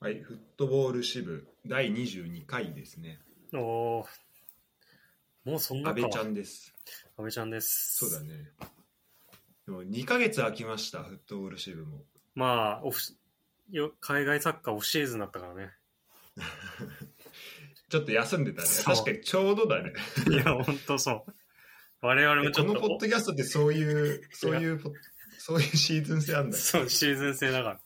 [0.00, 3.18] はい、フットボール支部第22回ですね。
[3.52, 4.04] おー
[5.44, 6.72] もうそんなか安倍ちゃんです。
[7.16, 7.96] 安倍ちゃんです。
[7.96, 8.28] そうだね。
[9.66, 12.04] でも2ヶ月空きました、フットボール支部も。
[12.36, 13.00] まあ、オフ
[13.72, 15.72] よ海外サッカーオフシーズンだったからね。
[17.90, 18.68] ちょっと休んでたね。
[18.84, 19.92] 確かにちょうどだね。
[20.30, 21.32] いや、ほんとそう。
[22.02, 24.92] 我々もちょっと、このポッドキャストってそういう、そういうポ、
[25.38, 26.62] そういうシーズン性あんだよ。
[26.62, 27.80] そう、シーズン制だから。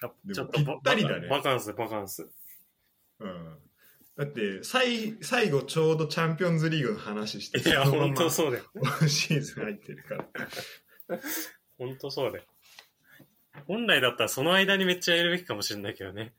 [0.00, 2.30] ちょっとぴったりだねババカンス、バカンス。
[3.20, 3.58] うん。
[4.16, 8.64] だって、最、最後ちょうどチャンピオンズリーグの話して、いや、そのままほんとそうだよ。
[9.08, 11.18] シーズン入ってるから。
[11.78, 12.44] ほんとそうだよ。
[13.66, 16.32] 本来だったらその間にめっちゃやるべきかもしれないけどね。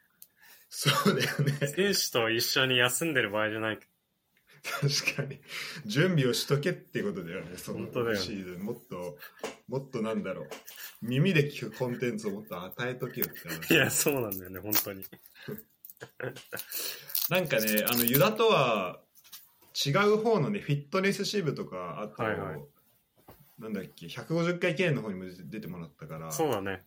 [0.70, 1.68] そうだよね。
[1.68, 3.80] 選手と一緒に休んでる場合じゃない。
[4.64, 5.40] 確かに。
[5.86, 8.66] 準備をしとけってことだよねそのシーズン。
[8.66, 9.18] もっと
[9.68, 10.50] もっとなんだろう。
[11.02, 13.74] 耳で聞くコンテンツをもっと与えとけよって話。
[13.74, 15.06] いや、そうなんだよね、本当に。
[17.30, 19.02] なんかねあのユダとは
[19.86, 22.62] 違う方のねフィットネス支部とかあと、はいはい。
[23.60, 26.32] なんだっけ150回記念の方にも出てもらったから。
[26.32, 26.86] そうだね。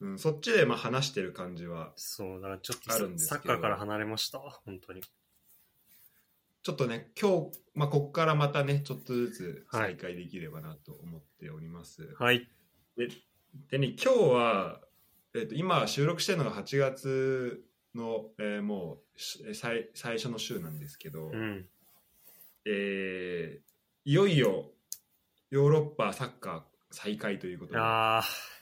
[0.00, 3.40] うん、そっちでまあ話してる感じはそう、だからちょっとあるんですけど。
[3.42, 5.02] サッカーから離れましたわ、本当に。
[6.64, 12.48] ちょっとね今日、まあ、こっからまたねちょっとずつ再開できればなと思っております、はい。
[12.96, 13.08] で
[13.70, 14.80] でね今日は、
[15.34, 17.62] えー、と今収録してるのが8月
[17.94, 21.66] の、えーもうし最最初の週なんですけど、うん。
[22.64, 23.64] えー
[24.06, 24.70] いよいよ
[25.50, 28.54] ヨーロッパサッカー再開ということであー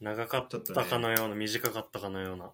[0.00, 2.52] 長かったかのような、短かったかのような。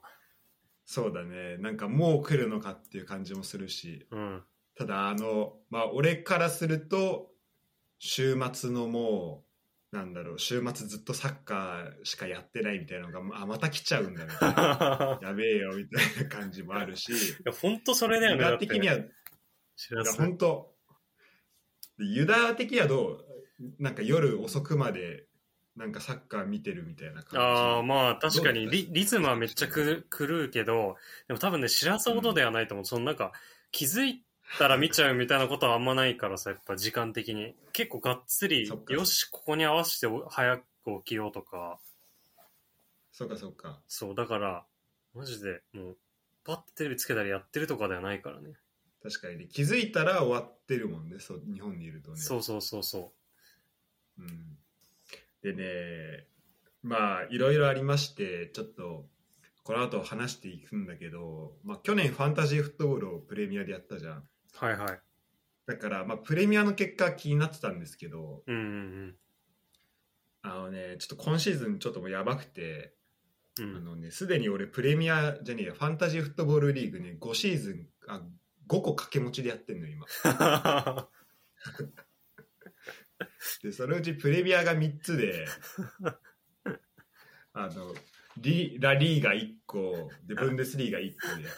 [0.93, 4.43] そうだねなんかもう来るのかっていう感じもするしうん。
[4.75, 7.29] ただあのまあ俺からすると
[8.01, 9.45] 週末のも
[9.93, 15.19] うなんだろう週末ずっとサッカーしかやってないみたいなのがあまた来ちゃうんだみたいな。
[15.23, 18.45] やべえよみたいな感じもあるし、いや、本当それだよユね。
[18.51, 18.97] ダ的には、
[19.77, 20.77] 知ら本当、
[21.99, 23.25] でユダ的にはどう？
[23.79, 25.27] なんか夜遅くまで
[25.81, 27.37] なんかサッカー見てるみたいな感じ。
[27.39, 30.97] ああ、まあ確かにリリズムはめっちゃく狂うけど、
[31.27, 32.85] でも多分ね、知らすほどではないと思う。
[32.85, 33.33] そのなんか、
[33.73, 34.23] 気づい
[34.59, 37.57] たら見ちゃうみたいなことはあんまないからさ、やっぱ時間的に。
[37.73, 40.65] 結構がっつりよし、ここに合わせて早く
[40.99, 41.81] 起きようとか、
[43.11, 43.81] そうかそうか。
[43.89, 44.67] そう、だから、
[45.15, 45.99] マジでもう、
[46.45, 48.53] パッてテレビつけたりやってるとかではないからね。
[49.03, 52.19] 確かにね、気づいたら終わってるもんね、そう日本にいるとね。
[52.19, 53.15] そうそうそうそ
[54.19, 54.59] うん、
[55.43, 56.27] でね、
[56.83, 59.07] まあいろいろありまして、ちょっと
[59.63, 64.19] この後話していくんだけど、まあ去年ファンタジーフットボールをプレミアでやったじゃん。
[64.19, 64.25] う。
[64.55, 65.01] はいはい。
[65.67, 69.15] だから、まあ、プレミアの結果気になってたんですけど、うんうん
[70.43, 72.95] あのね、ちょっと今シーズンちょっともうやばくて、
[73.59, 73.71] うん。
[73.71, 78.23] うん、あのね、すでに俺プレミアじゃねえや、ファンタジーフットボールリーグね、5シーズン、あ、
[78.69, 80.07] 5個掛け持ちでやってんの今。
[83.63, 85.47] で、そのうちプレミアが3つで、
[87.53, 87.95] あの、
[88.39, 91.49] リラリーガ1個、で、ブンデスリーガ1個で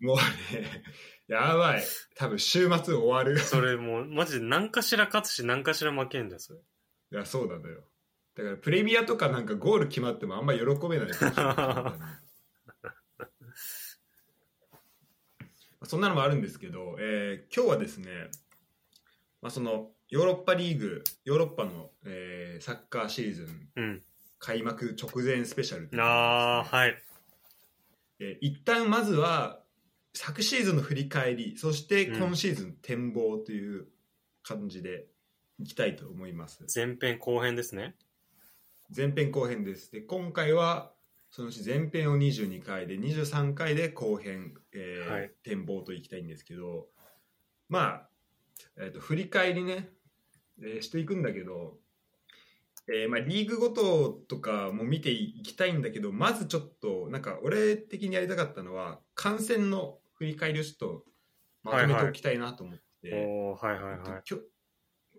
[0.06, 0.82] もうね、
[1.26, 1.84] やばい。
[2.16, 3.38] 多分週末終わる。
[3.38, 6.58] それもう、マジで何かしら勝つし何かしら負けんじゃん、それ。
[6.58, 6.62] い
[7.14, 7.84] や、そうなのよ。
[8.34, 11.08] だから、プレミアとかなんかゴール決まってもあんま喜べない
[15.86, 18.30] そんなのもあるんですけど、えー今日はですね、
[19.40, 24.02] まあ、そのヨーロッパリーグ、ヨーロッパの、えーサッカーシーズンうん。
[24.38, 27.02] 開幕直前スペシャルということでああ、はい。
[28.20, 29.60] えー一旦まずは
[30.12, 33.86] 昨シーズンの振り返り、そして今シーズン展望という
[34.42, 35.06] 感じで
[35.58, 36.64] いきたいと思います。
[36.72, 37.96] 前編後編ですね。
[38.94, 40.92] 前編後編ですで今回は
[41.30, 46.86] そのうち前編を22回で23回で後編、えーはい展望といきたいんですけど
[47.68, 48.08] まあ、
[48.78, 49.88] えー、と振り返りね、
[50.60, 51.78] えーしていくんだけど、
[52.86, 61.04] えーまあ、リーグごととかも見ていきたいんだけどまずちょっとなんか俺的にやりたかったのは観戦の振り返りをちょっと
[61.62, 63.12] まとめておきたいなと思って。
[63.26, 64.22] おーはいはいはい。
[64.24, 64.38] きょ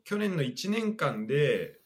[0.04, 1.80] 去年の1年間で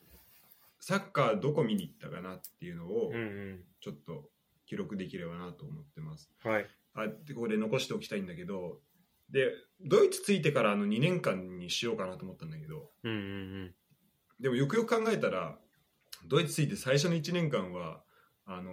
[0.81, 3.63] サッカーどこ見に行ったかなっていうのをうんうん。
[3.79, 4.25] ちょっと
[4.65, 6.29] 記録できればなと思ってます。
[6.43, 6.67] はい。
[6.93, 8.79] あでここで残しておきたいんだけど
[9.31, 13.21] でドイツついてからあの2年間にしようかなと思ったんだけどうんうんう
[13.65, 13.75] ん。
[14.39, 15.57] でもよくよく考えたら
[16.27, 18.03] ドイツついて最初の1年間は
[18.45, 18.71] あの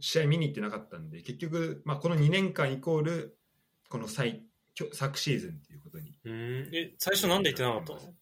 [0.00, 3.38] 試合見に行ってなかったんで結局、まあ、この2年間イコール
[3.88, 4.44] この最
[4.74, 6.74] きょ昨シーズンっていうことにうーん。
[6.74, 8.14] え、最初なんで言ってなかったの？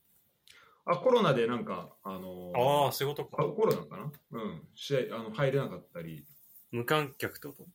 [0.87, 3.45] あ、コロナでなんか、あのーああ、そういうことあか。
[3.45, 4.13] コロナかな？
[4.33, 4.69] うん。
[4.75, 6.27] 試合、あの、入れなかったり、
[6.73, 7.67] 無観客ってこと？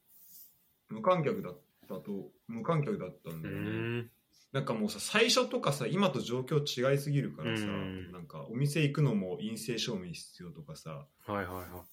[0.89, 4.09] 無観客だったと、無観客だったんうだよね。
[4.51, 11.85] なんかもうさ、最初とかさ、今と状況違いすぎるからさ、うんなんかお店行くのも陰性証明必要とかさ、はいはいは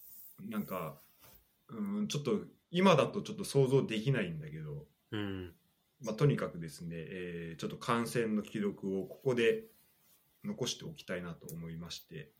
[0.49, 1.00] なんか、
[1.69, 2.41] うん、ちょっと、
[2.71, 5.17] 今だとちょっと想像できないんだけど、い。
[5.17, 5.55] うん。
[6.00, 9.65] まあ、とにかくですね、えーちょっと感染の記録をここで
[10.45, 12.31] 残しておきたいなと思いまして、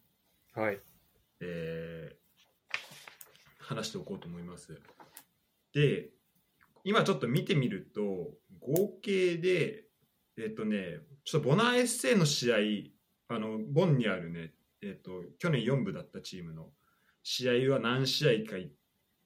[0.55, 0.81] はい。
[1.41, 2.23] えー
[3.63, 4.79] 話しておこうと思います。
[5.73, 6.11] で、
[6.85, 8.31] 今ちょっと見てみると、
[8.61, 9.85] 合計で、
[10.39, 12.57] えっ、とね、ちょっとボナーエッセイの試合、
[13.35, 14.53] あの、ボンにあるね、
[14.83, 16.71] えっ、と、去年4部だったチームの
[17.23, 18.73] 試合は何試合か行っ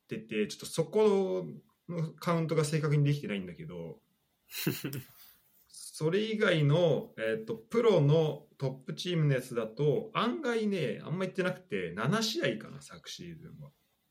[0.09, 1.47] てて、ちょっとそこ
[1.89, 4.01] のカウントが正確にできてないんだけど、
[5.69, 13.71] それ以外の、えっとプロのトップチームのやつだと案外ねあんま言ってなくて7試合かな昨シーズンは。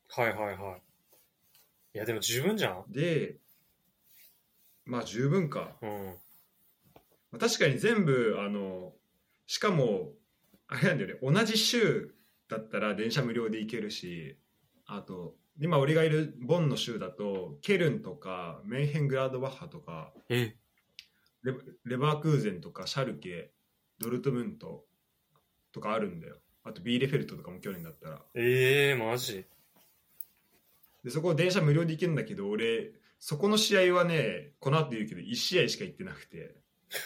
[0.09, 0.81] はいはいはい。
[1.95, 2.91] いや、でも十分じゃん。
[2.91, 3.37] で
[4.85, 5.89] まあ十分か、うん。
[7.31, 8.93] まあ確かに全部あの
[9.47, 10.11] しかも
[10.67, 11.19] あれなんだよね。
[11.23, 12.13] 同じ州
[12.49, 14.37] だったら電車無料で行けるし
[14.85, 20.53] あと今俺がいるボンの州だとケルンとかメンヘングラードバッハとかえ、
[21.43, 21.53] レ
[21.85, 23.51] レバークーゼンとかシャルケ
[23.99, 24.83] ドルトムント
[25.71, 26.35] とかあるんだよ。
[26.65, 28.21] あとビーレフェルトとかも去年だったら。
[28.35, 29.45] ええマジ？
[31.05, 36.55] でそこ電車無料で行けるんだけど俺そこの試合はねこの後言うけど1試合しか行ってなくて。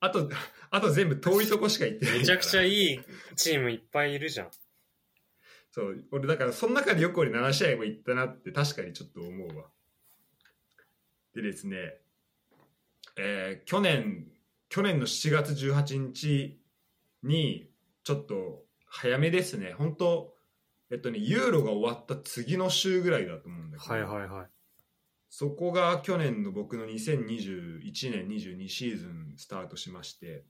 [0.00, 0.28] あと
[0.70, 3.00] あと全部遠いとこしか行ってないめちゃくちゃいいい
[3.36, 4.50] チームいっぱいいるじゃん。
[5.70, 6.04] そう。
[6.10, 9.64] 俺だからその中でよく俺7試合も行ったなって確かにちょっと思うわ。
[11.34, 12.00] でですね
[13.16, 14.30] えー去年
[14.68, 16.60] 去年の7月18日
[17.22, 17.70] に
[18.02, 19.72] ちょっと早めですね。
[19.72, 20.34] 本当
[20.90, 24.46] えっとねユーロが終わった次の週ぐらいだと思うんだけど、はいはいはい。
[25.30, 27.80] そこが去年の僕の2021
[28.12, 30.44] 年22シーズンスタートしまして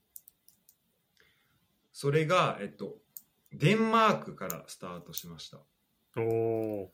[1.92, 2.96] それが、えっと、
[3.52, 5.58] デンマークからスタートしました
[6.18, 6.92] おお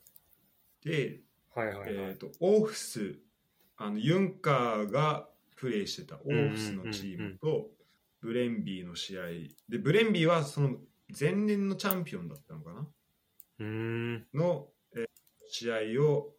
[0.85, 1.59] で、ー。
[1.59, 2.09] はいはいはい。
[2.11, 3.19] えっとオーフス
[3.75, 5.27] あのユンカーが
[5.57, 7.71] プレーしてたオーフスのチームと
[8.21, 9.21] ブレンビーの試合
[9.67, 10.77] でブレンビーはその
[11.19, 12.87] 前年のチャンピオンだったのかな？
[14.33, 15.07] の、えー
[15.53, 16.33] 試合を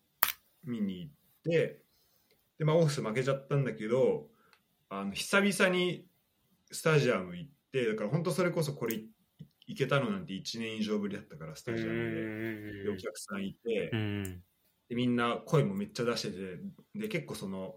[0.64, 1.12] 見に行っ
[1.44, 1.82] て
[2.58, 4.28] で、まあ、オフス負けちゃったんだけど
[4.88, 6.06] あの久々に
[6.70, 9.10] スタジアム行ってだから本当それこそこれい
[9.66, 12.96] 行けたのなんて1年以上ぶりだったからスうタジアムででおん。
[12.96, 14.42] 客さんいてうん。
[14.88, 16.60] でみんな声もめっちゃ出してて
[16.94, 17.76] で結構その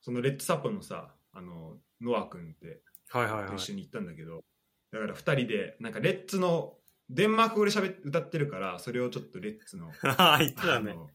[0.00, 3.72] そのレッドサポのさあのノア君ってはいはいはいと一。
[3.72, 4.44] 緒に行ったんだけど、
[4.90, 6.74] だから2人でなんかレッツの
[7.14, 10.92] デンマーク語で喋って歌ってるからそれをちょっとレッツの ああ、言ってたね。
[10.92, 11.10] あの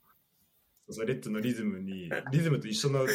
[0.88, 3.06] そうそうレッツのリズムに リズムと一緒の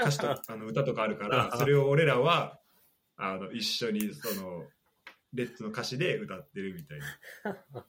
[0.00, 2.58] 歌詞と あの歌とかあるからそれを俺らは
[3.16, 4.66] あの一緒にその
[5.34, 7.00] レッツの歌詞で歌ってるみたい
[7.44, 7.86] な。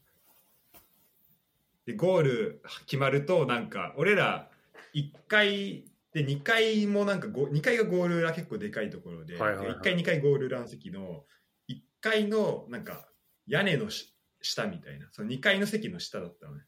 [1.85, 4.51] でゴール決まるとなんか俺ら
[4.93, 11.25] 1回で2回もなんかご2回がゴール裏結構でかいところで,、はいはいはい1回2回ゴール裏の席の
[11.69, 13.07] 1階のなんか
[13.47, 14.10] 屋根のし
[14.41, 16.63] 下みたいなその2階の席の下だったのね。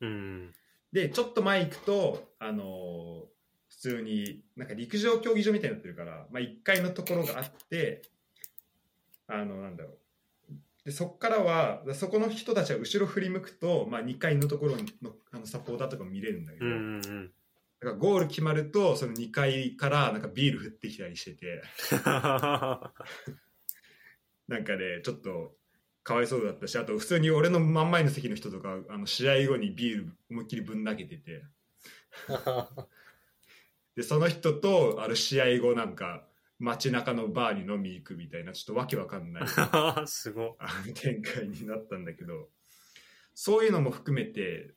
[0.00, 0.54] うん。
[0.92, 3.40] でちょっと前行くとあのー
[3.70, 8.02] 普通になんか陸上競技場みたいになってるから、まあ、1階のところがあって
[9.28, 9.94] あのなんだろう
[10.84, 14.82] でそこからはそこの人たちは後ろ振り向くと、まあ、2階のところの
[15.32, 17.30] あのサポーターとかも見れるんだけど、うんうんうん。
[17.80, 21.62] だからゴール決まるとその2階からなんかビール振ってきたりしてて
[22.02, 22.92] な
[24.58, 25.54] んかねちょっと
[26.02, 31.44] かわいそうだったしあと普通に俺の真ん前の席の人とかあの試合後にビール思いっきりぶん投げてて。
[33.96, 36.26] でその人とある試合後なんか
[36.58, 39.44] 街中のバーに飲み行くみたいなちょっとわけわかんない
[40.06, 42.48] すごあの展開になったんだけど
[43.34, 44.74] そういうのも含めて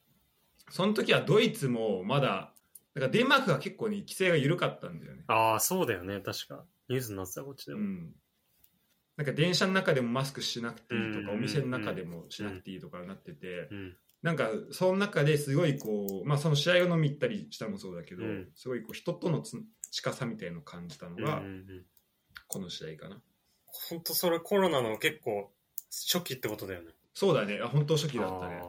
[0.69, 2.53] その時はドイツもまだ
[2.93, 6.19] だからデンマークが結構ね規制が緩かったんだよね、ああ、そうだよね。
[6.19, 6.63] 確か。
[6.89, 7.79] ニュースになってた、こっちでも。
[7.79, 8.13] うん、
[9.17, 11.25] なんか電車の中でもマスクしなくていいとうん。
[11.25, 13.97] かお店の中でもしなくていいとかなっててうん。
[14.21, 18.47] なんかその中ですごいこうまあその試合を飲み行ったりしたのもそうだけどうん。
[18.55, 19.57] すごいこう人とのつ
[19.91, 21.85] 近さみたいのを感じたのがうん。
[22.47, 23.21] この試合かな。
[23.89, 25.51] 本当それコロナの結構
[25.91, 26.91] 初期ってことだよね。
[27.13, 27.59] そうだね。
[27.63, 28.61] あ本当初期だったね。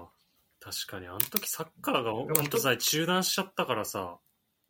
[0.60, 4.16] 確かに、あの時サッカーがも本当さ、中断しちゃったからさ、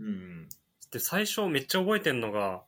[0.01, 0.49] うん。
[0.91, 2.65] で、最初めっちゃ覚えてんのが、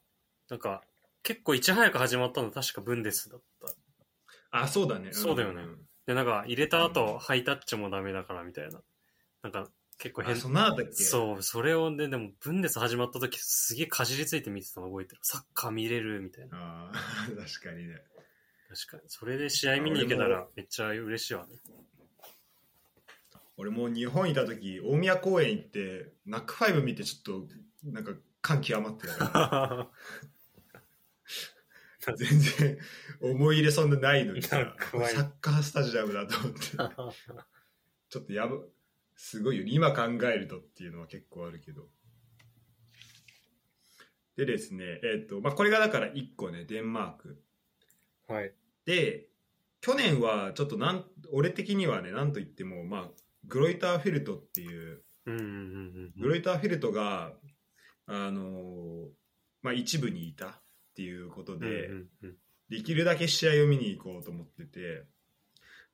[0.48, 0.82] なんか、
[1.26, 4.61] 結構いち早く始まったの確かブンデスだった。
[4.61, 8.80] あそうだねそうだよねんで、なんか入れた後、ハイタッチもダメだからみたいな。
[9.42, 9.68] なんか
[9.99, 10.92] 結構変あそんなだっけ？
[10.92, 15.21] そう、それをね、でも、ブンデス始まった時、すげえかじりついて見てたの覚えてる。
[15.25, 16.56] サッカー見れるみたいな。
[16.59, 16.95] ああ
[17.28, 17.97] 確かにね
[18.68, 19.02] 確かに。
[19.09, 21.56] それで試合見に行けた俺らめっちゃ嬉しいわね。
[23.56, 27.49] 俺もう日本いた時大宮公園行ってナックファイブ見てちょっと
[27.90, 29.88] なんか感極まってたから
[32.14, 32.78] 全然
[33.20, 34.75] 思い入れそんなないのにサッ
[35.40, 36.58] カースタジアムだと思って。
[38.08, 38.58] ちょっとやば
[39.16, 39.70] すごいよね。
[39.72, 41.88] 今考えるとっていうのは結構あるけど。
[44.36, 47.42] でですねえっ、とまあこれがだから1個ねデンマーク。
[48.28, 48.54] はい。
[48.84, 49.28] で
[49.80, 53.10] 去年はちょっとなん俺的にはねなんといってもまあ
[53.44, 55.02] グロイターフェルトっていう。
[55.25, 57.32] グロイターフェルトが、
[58.06, 59.08] あのー
[59.62, 60.62] まあ、一部にいた
[60.96, 61.90] っていうことで、
[62.70, 65.04] できるだけ試合を見に行こうと思ってて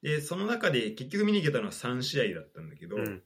[0.00, 3.22] でその中で結局見に行けたのは3試合だったんだけど、うん。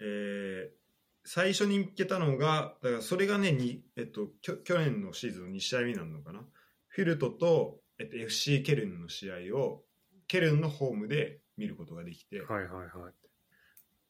[0.00, 0.80] えー
[1.22, 6.40] 最初に行けたのがだからそれがねに、えっと、きょ去年のシーズンの2試合目なのかな。
[6.88, 9.82] フィルトと、えっと、FC ケルンの試合を
[10.28, 13.10] ケルンのホームで見ることができて、はいはいは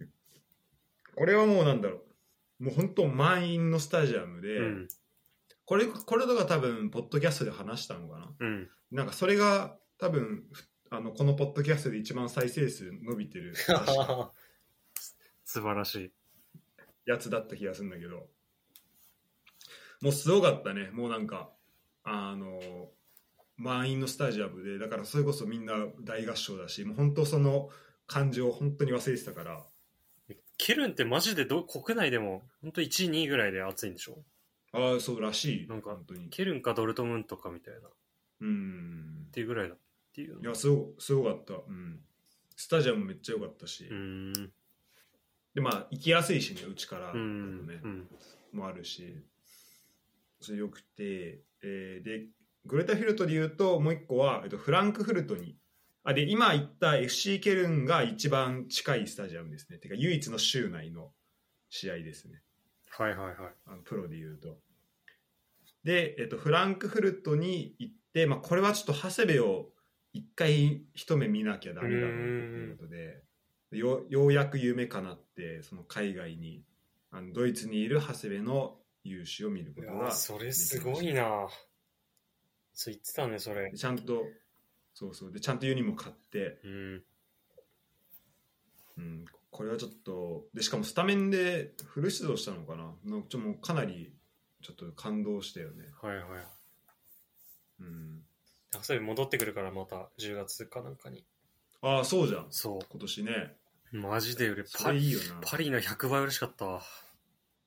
[0.01, 0.05] い。
[1.17, 2.03] これはもうなんだろ
[2.61, 2.65] う。
[2.65, 4.89] もう本当満員のスタジアムで、うん。
[5.71, 8.35] これこれとか多分ポッドキャストで話したのかな？
[8.41, 8.69] うん。
[8.91, 13.55] なんかそれが多分ふあのこのポッドキャストで一番再生数伸びてる
[15.45, 16.13] 素晴らしい。
[17.07, 18.29] やつだった気がするんだけど。
[20.01, 20.91] もうすごかったね。
[20.91, 21.53] もうなんか
[22.03, 22.91] あの
[23.57, 24.77] 満員のスタジアムで。
[24.79, 27.71] だからそれこそみんな大合唱だしもう本当その
[28.09, 29.65] 感情を本当に忘れてたから。
[30.59, 34.25] ケルンってマジでど国内でも本当1位2位ぐらいで熱いんでしょ？
[34.73, 35.69] ああそうらしい。
[35.69, 36.29] なんか本当に。
[36.29, 37.89] ケルンかドルトムントかみたいな。
[37.89, 37.93] っ
[38.41, 39.29] うん。
[39.33, 39.79] ていうぐらいだっ
[40.15, 40.41] ていうの。
[40.43, 41.55] いやすごすごかった。
[41.55, 42.01] うん。
[42.57, 44.33] スタジアムめっちゃ良かったし、うーん。
[45.55, 48.09] でまあ行きやすいしねうちからだとうね、んうん。
[48.53, 49.17] もあるし。
[50.41, 52.27] それよくて、えーで
[52.67, 55.57] グレタフィルトで言うともう一個は、えっと、フランクフルトに。
[56.05, 59.79] あで今言った FC ケルンが一番近いスタジアムですね。
[59.79, 61.13] てか唯一の州内の
[61.71, 62.43] 試合ですね
[62.91, 63.37] はいはいはい。
[63.67, 64.59] あのプロで言うと。
[65.85, 69.69] で、えっと、フランクフルトに行って、まあ、これはちょっと長谷部を
[70.13, 73.23] 一回一目見なきゃダメだということで
[73.71, 76.65] よようやく夢かなってその海外に
[77.13, 81.49] あのドイツにいる長谷部の勇姿を見るこいとがやそれすごいな。
[82.75, 83.71] そう言ってたねそれ。
[83.71, 84.25] でちゃんと
[84.95, 85.33] そうそう。
[85.33, 87.03] でちゃんとユニも買って、うん。
[88.99, 92.95] うん、これはちょっとでしかもスタメンでフル出場したのかな？
[93.29, 94.13] ちょもうかなり
[94.63, 96.27] ちょっと感動したよね、はいはい。
[97.81, 98.23] うん、
[98.77, 101.25] あそれ戻ってくるからまた10月かなんかに。
[101.83, 102.47] ああそうじゃん。
[102.51, 103.57] そ今年ね。
[103.93, 105.41] うマジで俺そパリれいいよな。
[105.43, 106.67] パリの100倍嬉しかった。
[106.67, 106.83] わ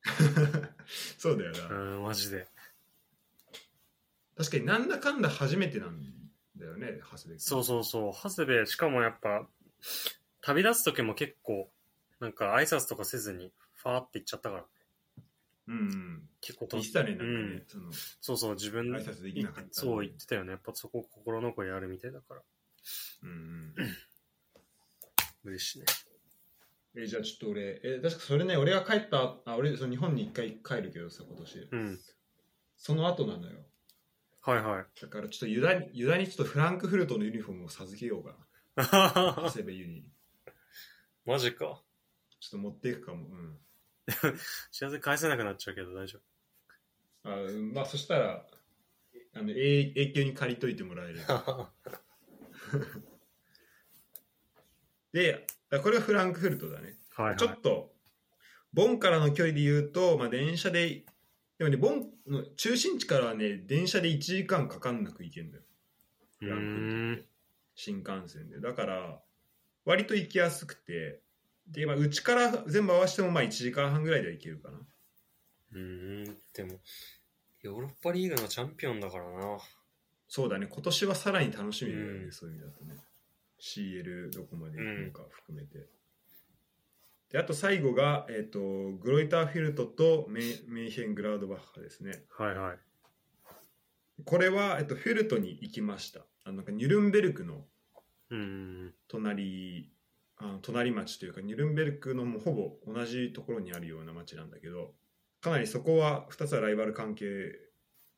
[1.18, 2.48] そうだよな、うんマジで。
[4.38, 6.02] 確かになんだかんだ初めてなん
[6.56, 7.40] だよね長谷部君。
[7.40, 8.13] そうそうそう。
[8.13, 9.48] 長谷部しかもやっぱ
[10.42, 11.72] 旅立つ時も結構
[12.24, 14.65] なんか挨拶とかせずにファーって行っちゃったから。
[15.68, 16.22] うんうん。
[16.39, 17.63] 結構言ってたねなんかね、うん。
[17.68, 17.84] その
[18.22, 20.51] そうそう自分挨拶できなかったそう言ってたよね。
[20.51, 22.42] やっぱそこ心残りあるみたいだから。
[23.24, 23.75] うんうん。
[25.51, 25.86] 嬉しいね。
[26.96, 31.68] えじゃあちょっと俺え確かそれね俺が帰ったあ俺その日本に一回帰るけどさ今年。
[31.72, 32.00] うん。
[32.77, 33.60] その後なのよ。
[34.39, 35.01] はいはい。
[35.01, 38.38] だからちょっとユダにユダにちょっとフランクフルトのユニフォームを授けようかな。
[39.36, 40.06] 長谷部ユニ
[41.25, 41.82] マジか
[42.43, 43.25] ちょっと持っていくかも。
[43.29, 43.57] うん。
[44.69, 46.19] 幸せ返せなくなっちゃうけど大丈
[47.23, 48.45] あうんまあそしたら
[49.33, 51.71] あの永永久に借りといてもらえる夫
[55.13, 55.47] で
[55.81, 57.00] これがフランクフルトだね。
[57.12, 57.38] はいはい。
[57.38, 57.93] ちょっと
[58.73, 61.05] ボンからの距離で言うと、まあ、電車で
[61.57, 65.63] でもねボンの中心地からはね電車で1時間かかんなく行けるんだよ。
[66.41, 67.25] うーん。
[67.73, 68.59] 新幹線で。
[68.59, 69.21] だから
[69.85, 71.23] 割と行きやすくて
[71.67, 74.77] で、まあ、うちから全部合わせてもまあ1時間半ぐらいでは行けるかな。
[75.74, 76.79] うーんでも
[77.62, 79.58] ヨーロッパリーグのチャンピオンだからな。
[80.27, 80.67] そうだね。
[80.67, 82.32] 今年はさらに楽しみだよね、うん。
[82.32, 82.96] そういう意味だとね。
[83.62, 85.88] CL どこまで行くのか含めて、
[87.32, 88.60] であと最後が、えー、と
[89.01, 92.24] グロイターフィルトとメイメイヘングラードバッハですね。
[92.29, 92.77] はいはい。
[94.25, 96.25] これは、えっと、フェルトに行きました。
[96.43, 97.65] あのなんかニュルンベルクの
[99.08, 99.89] 隣
[100.43, 104.91] あの隣町というかニュルンベルクのもうほぼ同じところにあるような町なんだけど
[105.39, 107.53] かなりそこは2つはライバル関係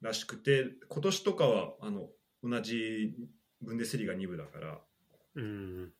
[0.01, 2.07] らしくて今年とかはあの
[2.43, 3.13] 同じ
[3.61, 4.79] ブンデスリーガ2部だから
[5.35, 5.91] うん。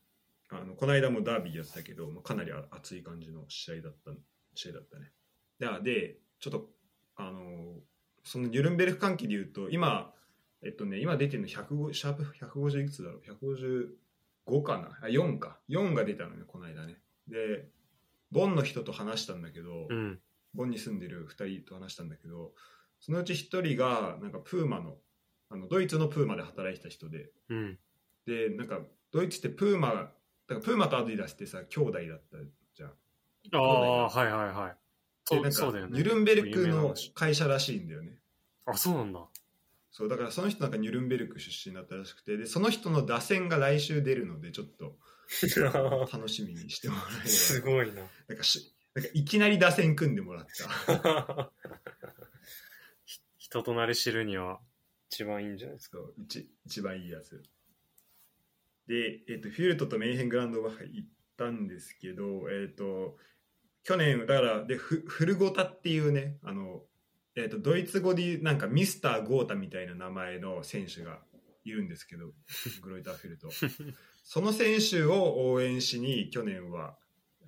[0.50, 4.12] あのこの間もダービーやったけど、まあ、かなり熱い感じの試合だった
[4.54, 5.12] 試合だったね
[5.60, 6.70] であでちょっと
[7.16, 7.76] あの
[8.24, 10.12] そのニュルンベルク関係でいうと今
[10.64, 13.96] えっとね今出てるの150シャープ150いくつだろう？
[14.48, 14.98] 155かな？
[15.02, 16.98] あ4か4が出たのねこの間ね
[17.28, 17.68] で
[18.32, 20.20] ボンの人と話したんだけど、うん。
[20.54, 22.54] ボンに住んでる2人と話したんだけど
[23.00, 24.96] そのうち1人がなんかプーマの
[25.50, 27.78] あのドイツのプーマで働いてた人でうん。
[28.26, 28.80] でなんか
[29.12, 30.12] ドイツってプーマだか
[30.50, 32.38] らプーマとアディダスってさ兄弟だった
[32.76, 32.90] じゃん
[33.54, 34.78] ああ、はいはいはい。
[35.30, 35.98] でそなんかうそうだよね。
[35.98, 38.20] ニュルンベルクの会社らしいんだよね
[38.66, 39.20] あ、そうなんだ。
[39.98, 44.98] そうだからその人なんかニュルンベルク出身だったらしくてでその人の打線が来週出るのでちょっと
[46.12, 48.02] 楽しみにしてもらえればすごいな。
[48.28, 50.48] なんかしなんかいきなり打線組んでもらっ
[50.86, 51.50] た
[53.06, 54.60] ひ人となり知るには
[55.10, 56.00] 一番いいんじゃないですか。
[56.18, 57.42] 一一番いいやつ
[58.88, 63.18] で、えっとフィルトとメイヘングランドバッハ行ったんですけどえっ、と
[63.86, 66.86] 去年だからでフフルゴタっていうねあの、
[67.36, 71.20] えっとドイツ語でなんかミスター・ゴータみたいな名前の選手が
[71.64, 72.34] いるんですけど
[72.82, 73.50] グロイターフィルト
[74.24, 76.98] その選手を応援しに去年は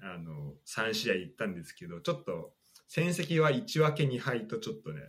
[0.01, 2.53] あの3試合行ったんですけどちょっと
[2.88, 5.01] 戦績は1分け2敗とちょっとね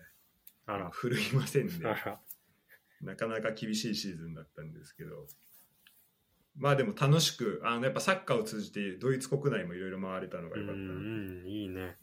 [0.66, 0.90] あら。
[0.90, 2.20] 振るいませんねあら。
[3.00, 5.26] なかなか厳しいシーズンだったんですけど
[6.56, 11.97] まあでも楽しくあのやっぱサッカーを通じてドイツ国内もいろいろ回れたのがう良かったなん、いいね。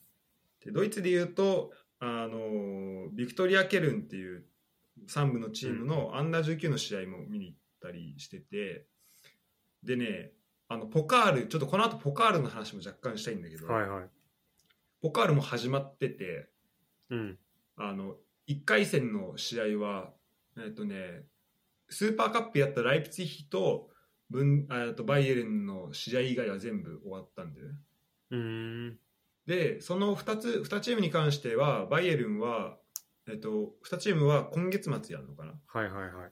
[0.63, 1.73] でドイツでいうと
[2.05, 4.45] あのビクトリア・ケルンっていう
[5.09, 8.85] 3部のチームのアンダー19の試合も見に行ったりしてて
[9.83, 10.31] でね
[10.67, 14.03] あのポカールちょっとこの後ポカールの話も若干したいんだけど、はいはい。
[15.01, 16.49] ポカールも始まってて
[17.09, 17.37] うん。
[17.77, 18.15] あの
[18.47, 20.11] 1回戦の試合は
[20.57, 21.23] えっとね
[21.89, 23.89] スーパーカップやったライプツィヒと
[24.29, 27.73] ブンあとバイエルンの試合以外は全部終わったんだよね
[28.31, 28.99] うーん。
[29.47, 32.77] でその2つ2チームに関してはバイエルンは、
[33.27, 36.31] えっと、2チームは今月末やるのかなはいはいはい。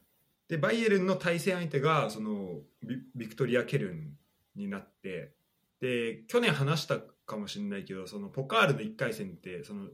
[0.50, 4.18] でバイエルンの対戦相手がそのビビクトリア・ケルン
[4.56, 5.34] になって
[5.80, 9.88] で去年話したかもしれないけどそのポカールの1回戦ってその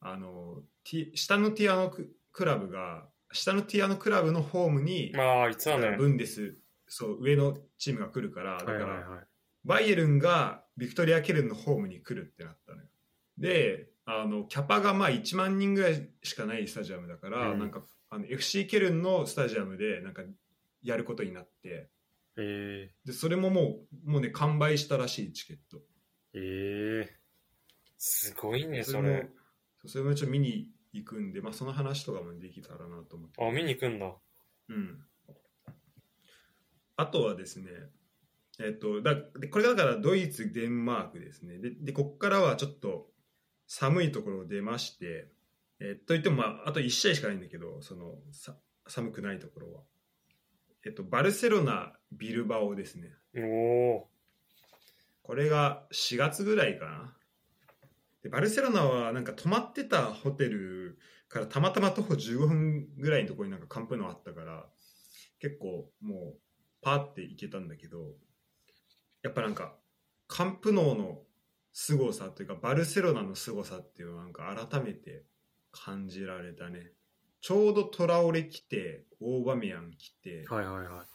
[0.00, 5.96] あのティ下のティアのククラブが下のティアのクラブのホームに、まあ、いつはね。
[5.98, 9.20] ブンデスそう上のチームが来るからだから、はいはいはい。
[9.64, 12.88] バイエルンがビクトリア・ケルンのホームに来るってなったのよ。
[13.36, 20.22] で、あのキャパがまあ1万人ぐらいしかないスタジアムだから、うんなんかあの FC ケルンのスタジアムでなんか
[20.82, 21.90] やることになって、
[22.38, 25.78] えでそれももうもうね完売したらしいチケット。
[25.78, 25.80] ー、
[26.34, 27.18] えー。
[27.98, 29.28] すごいね、そそれ
[29.84, 33.44] それもちょっと見に行くんで、まあその話とかもできたらなと思って。
[33.44, 34.12] あ、見に行くんだ。
[34.68, 35.04] うん。
[36.96, 37.70] あとはですね、
[38.60, 41.58] えっと、だでこれがだからドイツ、デンマークですね。
[41.58, 43.06] で、でここからはちょっと
[43.66, 45.28] 寒いところを出まして、
[45.80, 48.56] えといっても、まあ、あと1試合しかないんだけど、そのさ
[48.88, 49.82] 寒くないところは。
[50.84, 53.10] えっと、バルセロナ、ビルバオですね。
[53.36, 53.40] お
[53.96, 54.08] お
[55.22, 57.14] これが4月ぐらいかな。
[58.22, 64.66] でバルセロナはなんか泊まってたホテルからたまたま徒歩15分ぐらいのところになんかカンプノあったから
[65.40, 66.38] 結構もう
[66.82, 68.14] パーって行けたんだけど
[69.22, 69.74] やっぱなんか
[70.26, 71.22] カンプノーの
[71.72, 75.24] 凄さというかバルセロナの凄さっていうのをなんか改めて
[75.70, 76.92] 感じられたね。
[77.40, 80.44] ちょうどトラオレ来てオーバメヤン来て。
[80.48, 80.54] ー。
[80.54, 81.06] はいはいはい。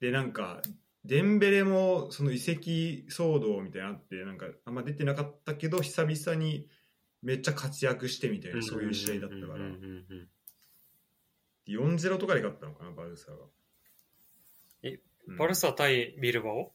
[0.00, 0.62] でなんか
[1.04, 6.68] デンベレもその移籍騒動みたいなのあってなんかあんま出てなかったけど久々に
[7.22, 9.54] めっちゃ活躍してみたいなそういう試合だったから。
[9.56, 10.28] うんうんうんうん。
[11.66, 13.36] 4-0とかで勝ったのかなバルサが。
[14.82, 16.72] えうんバルサ対ビルバオ？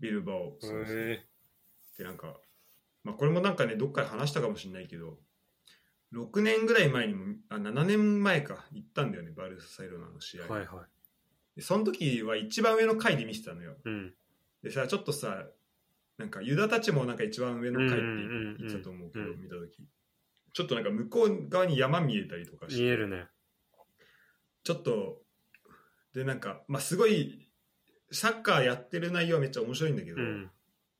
[0.00, 1.24] ビルバオそうそうへ
[1.98, 2.34] でなんか、
[3.04, 5.18] まあ、これもなんかねどっかで話したかもしれないけど
[6.14, 10.68] 6年ぐらい前にもあ7年前か行ったんだよねバルサイロナの試合、ーはいはい。
[11.56, 13.76] でその時は一番上の階で見てたのよ。
[13.84, 14.14] うん。
[14.62, 15.46] でさちょっとさ
[16.18, 19.82] なんかユダたちもなんか一番上の階って言ってたと思うけど、うん見た時。
[20.52, 22.82] ちょっとなんか向こう側に山見えたりとかして。
[22.82, 23.26] 見えるね。
[24.62, 25.22] ちょっと
[26.14, 27.45] でなんかまあすごい
[28.10, 30.50] サッカーやってる内容はめっちゃ面白いんだけど、うん。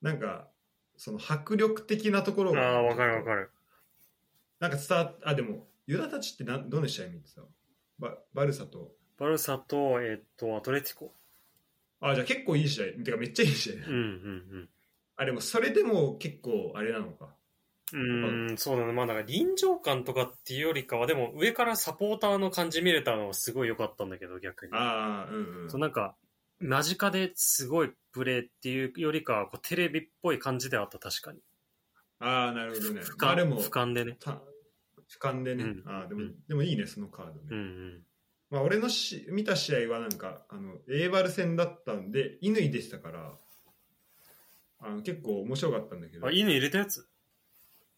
[0.03, 0.49] なんか
[0.97, 3.51] その迫力的なところがああ、わかるわかる。
[4.61, 7.43] なんか伝わっあでもユダたちってなんどの試合見てた
[7.99, 11.13] ババルサとバルサと、えっと、アトレティコ。
[12.01, 14.69] あじゃあ結構いい試合てかめっちゃいい試合、うんうん
[15.19, 17.31] あでもそれでも結構あれなのか
[17.93, 18.93] うーん、そうだね。
[18.93, 24.73] まあ、なんか臨場感とかっていうよりかは、でも上からサポーターの感じ見れたのはすごい良かったんだけど、逆に。
[24.75, 25.71] ああ、うんうん。
[25.71, 26.17] そうなんか、
[26.61, 31.41] 間近ですごいプレーっていうよりかは、こうテレビっぽい感じではあった、確かに。
[32.19, 33.01] ああ、なるほどね。
[33.03, 34.17] 俯瞰まあでも、俯瞰でね。
[34.19, 34.43] た
[35.09, 35.65] 俯瞰でね。
[35.65, 37.41] うんああ、でも、うんでもいいね、そのカードね。
[37.51, 38.03] うんうん。
[38.49, 43.33] まあ、俺のし見た試合はなんか、あの、エーバル戦だったんで、乾でしたから、
[44.79, 47.09] あの結構面白かったんだけど、あ、犬入れたやつ？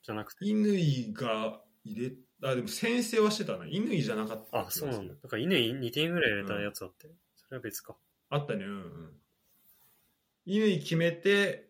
[0.03, 0.38] じゃなくて。
[0.44, 2.11] 乾が入
[2.42, 3.66] れ、あ、でも先制はしてたな。
[3.71, 5.14] 乾じゃなかったあ、そうなんだ。
[5.14, 7.09] だから犬2点ぐらい入れたやつあって。
[7.37, 7.97] それは別か。
[8.31, 9.11] あったね、うんうん。
[10.47, 11.69] 乾決めて、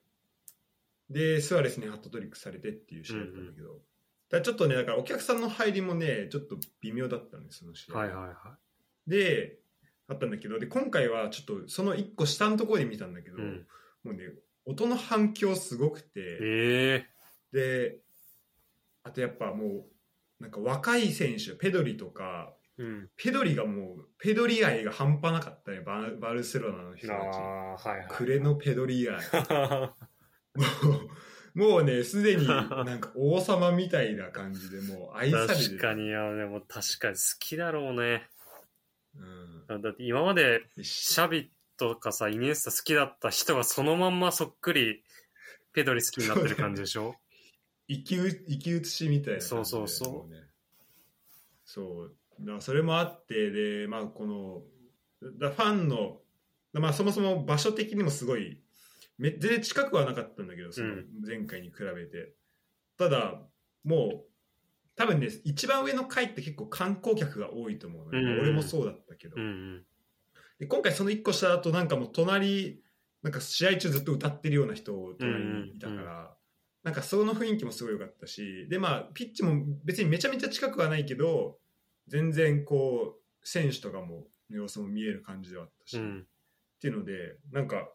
[1.11, 3.81] で、スアレスにハットトリックされてっていう試合だったんだけど、だか
[4.31, 7.99] らちょっとね、だからお客さんの入りもね、ちょっと微妙だったんです、その試合。
[7.99, 8.59] はいはいは
[9.07, 9.59] で、
[10.09, 13.41] あったんだけど、で、今回はちょっとその一個下のところで見たんだけど、い。
[13.41, 13.67] うん。
[14.05, 14.25] もうね、
[14.65, 17.07] 音の反響すごくて、え
[17.53, 17.99] で、
[19.03, 19.87] あとやっぱも
[20.41, 23.11] う、なんか若い選手、ペドリとか、えうん。
[23.17, 27.37] ペドリがもう、ペドリ愛が半端なかったね、ババルセロナの人あたち。
[27.37, 28.09] あ、はいはい。
[28.11, 29.19] クレのペドリ愛。
[31.55, 32.63] もうね、すでにな
[32.95, 35.59] んか王様みたいな感じで、もう愛されてる。
[35.71, 38.29] 確かに、いや、でも確かに好きだろうね。
[39.17, 39.83] うん。
[39.83, 45.03] だって今までシャビとかさ、イニエスタ好きだった人がそのまんまそっくり
[45.73, 47.17] ペドリ好きになってる感じでしょ？
[47.89, 49.41] 生きう生き写しみたいな。
[49.41, 50.35] そうそうそう
[51.65, 52.17] そう。
[52.41, 54.63] だそれもあって、で、まあこの、
[55.39, 56.21] だファンの、
[56.73, 58.61] まあそもそも場所的にもすごい、
[59.19, 62.35] め全然近くはなかったんだけど、そのうん前回に比べて。
[62.97, 63.43] ただ、
[63.85, 64.25] もう、
[64.95, 69.37] 多分ね、一番上の階って結構観光客が多いと思うのね、うん俺もそうだったけど。
[69.37, 69.85] うんうん。
[70.59, 72.83] で今回その1個下だとなんかもう隣
[73.23, 76.29] なんか試合中ずっと歌ってるような人隣にいたから、うんうん
[76.85, 81.59] なんかその雰囲気もすごい良かったしでまあピッチも別にめちゃめちゃ近くはないけど
[82.09, 86.27] 全然こう選手とかも様子も見える感じではあったし、っうん。
[86.81, 87.89] ていうのでなんか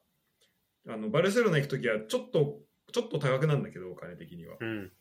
[0.88, 2.60] あのバルセロナ行く時はちょっと
[2.92, 4.92] ちょっと高くなんだけどお金的にはうん。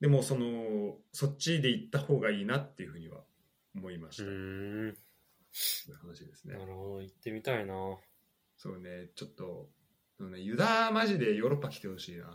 [0.00, 3.20] でもそのそっちで行った方がいいなっていうふうには
[3.74, 4.30] 思いました、うー
[4.88, 4.96] ん。
[6.02, 7.74] 話ですねなるほど、行ってみたいな。
[8.56, 9.68] そうね、ちょっと、
[10.20, 12.30] ね、ユダマジでヨーロッパ来てほしいな。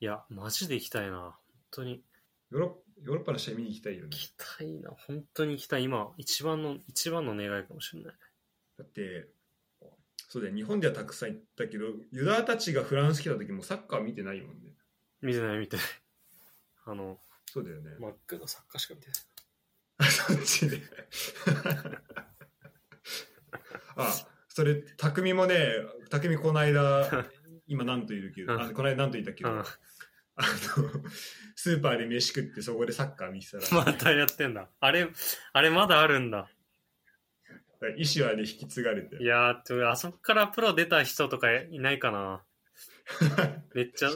[0.00, 1.18] いや、マジで行きたいな。
[1.20, 1.34] 本
[1.70, 2.02] 当に。
[2.50, 4.16] ヨーロヨーロッパの試合見に行きたいよね行。
[4.16, 4.90] きたいな。
[4.90, 5.84] 本当に行きたい。
[5.84, 8.14] 今、一番の、一番の願いかもしれない。
[8.78, 9.28] だって、
[10.28, 14.74] そうだよ、日本ではたくさん行ったけど、ユダたちがフランス来た時もサッカー見てないもんね。
[15.22, 15.86] 見てない見てない。
[16.86, 17.96] あの、そうだよね。
[17.98, 20.10] マックのサッカーしか見てない。
[20.10, 20.82] そっちで。
[23.96, 24.12] あ、
[24.48, 25.74] それ、匠もね、
[26.10, 27.26] 匠この間、
[27.66, 29.44] 今何と言うけど、あこの間何と言ったけ？
[29.44, 29.64] ど、うん
[30.36, 30.48] あの、
[31.54, 34.68] スーパーで飯食ってそこでサッカー見てたら、またやってんだ。
[34.80, 35.08] あれ、
[35.52, 36.48] あれまだあるんだ。
[37.96, 39.26] 意思はね、引き継がれてい。
[39.26, 42.42] やー、あそこからプロ出た人とかいないかな。
[43.74, 44.10] めっちゃ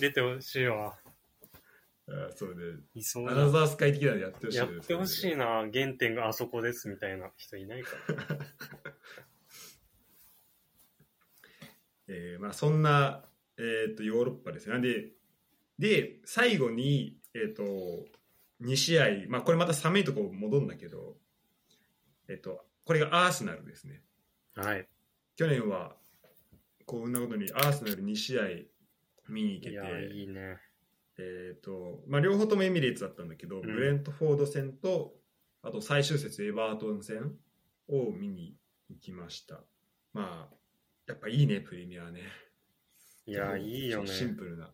[0.00, 0.98] 出てほしいわ。
[2.08, 2.80] あそうね。
[2.94, 3.50] いそうアナな。
[3.50, 5.68] ザースカイ的なのやってほしいやってほしいな。
[5.72, 8.38] 原点があそこですみたいな人いないかな。
[12.08, 13.24] えーまあ、そんな、
[13.56, 14.74] えー、とヨーロッパですね。
[14.74, 15.10] なんで、
[15.78, 17.62] で、最後に、えっ、と、
[18.62, 21.16] 2試合、まあ、これまた寒いとこ戻るんだけど、
[22.28, 24.02] えっ、と、これがアーセナルですね。
[24.54, 24.88] はい。
[25.36, 25.96] 去年は、
[26.86, 28.42] 幸運なことにアーセナル2試合
[29.28, 30.58] 見に行けて、いや、いいね。
[31.18, 35.14] えっ、と、まあ、両方ともエミレーツだったんだけど、んブレントフォード戦と、
[35.62, 37.34] あと最終節エバートン戦
[37.88, 38.56] を見に
[38.88, 39.60] 行きました。
[40.12, 40.54] まあ、
[41.06, 42.22] やっぱいいね、プレミアね。
[43.26, 44.06] いや、いいよね。
[44.08, 44.70] シンプルな。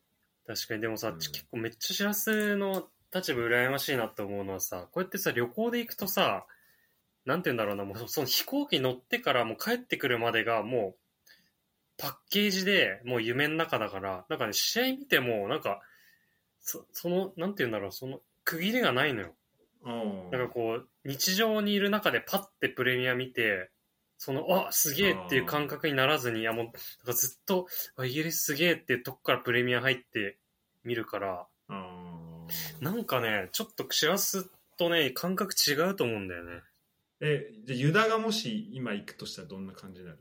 [0.47, 1.19] 確かに、でもさ、うん。
[1.19, 6.47] 結構めっちゃしらすの立場羨ましいなって思うのはさ、こうやってさ、旅行で行くとさ、
[7.25, 10.99] なんて言うんだろうな、もうその飛行機乗ってからもう帰ってくるまでがもう、
[11.99, 15.81] パッケージでもう夢の中だから、なんかね、試合見ても、なんか、
[16.61, 19.35] そその、なんて言うんだろう、その、区切りがないのよ。
[19.85, 19.89] あ
[20.37, 23.71] なんかこう、日常にいる中でパッてプレミア見て、
[24.25, 30.39] その、あ、すげえっていう感覚にならずに、いやもう、なんかずっと、あイギリスすげえっていうとこからプレミア入って
[30.85, 31.49] 見るから、
[32.81, 36.61] なんかね、ちょっとしらすとね、感覚違うと思うんだよね。
[37.21, 40.19] え、じゃあユダがもし今行くとしたらどんな感じになる？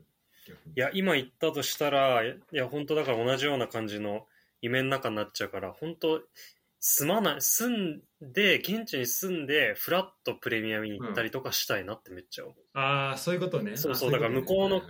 [0.74, 4.26] いや、今言ったとしたら、いや、本当だから同じような感じの
[4.60, 6.20] 夢の中になっちゃうから、本当
[6.84, 12.56] 住まない、住んで、現地に住んで、フラッとプレミア見に行ったりとかしたいなってめっちゃ思う。
[12.74, 13.76] ああ、そういうことね。
[13.76, 14.82] そうそうだから向こうの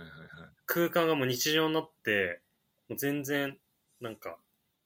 [0.65, 2.41] 空間がもう日常になって、
[2.89, 3.59] もう全然、
[4.01, 4.39] なんか、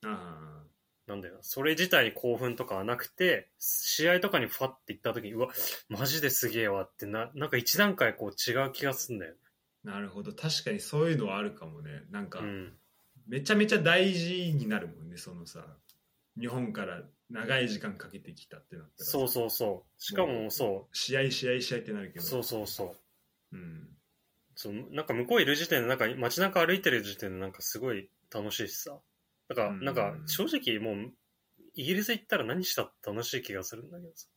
[0.05, 0.63] あ
[1.07, 5.47] なんだよな、それ自体に興奮とかはなくて、試合とかにファって行った時に、うわ、
[5.87, 9.37] マジですげえわってな、なんか一段階こう違う気がすんだよね。
[9.85, 12.73] なるほど確かにそういうのはあるかもねなんか、うん。
[13.25, 15.65] めちゃめちゃ大事になるもんねそのさ
[16.39, 19.05] 日本から長い時間かけてきたってなったら。
[19.05, 20.01] さそうそうそう。
[20.01, 22.27] しかもそ試合試合試合ってなるけう、ど。
[22.27, 22.95] そうそうそ
[23.51, 23.57] う。
[23.57, 23.87] うん、
[24.55, 28.97] そうなんか向こういる時点でなんか街中歩いてる時点でなんかすごい楽しいしさ。
[29.49, 29.83] だからうん。
[29.83, 31.13] なんか正直もう
[31.75, 34.27] イギリス行ったら何したって楽しい気がするんだけどさ。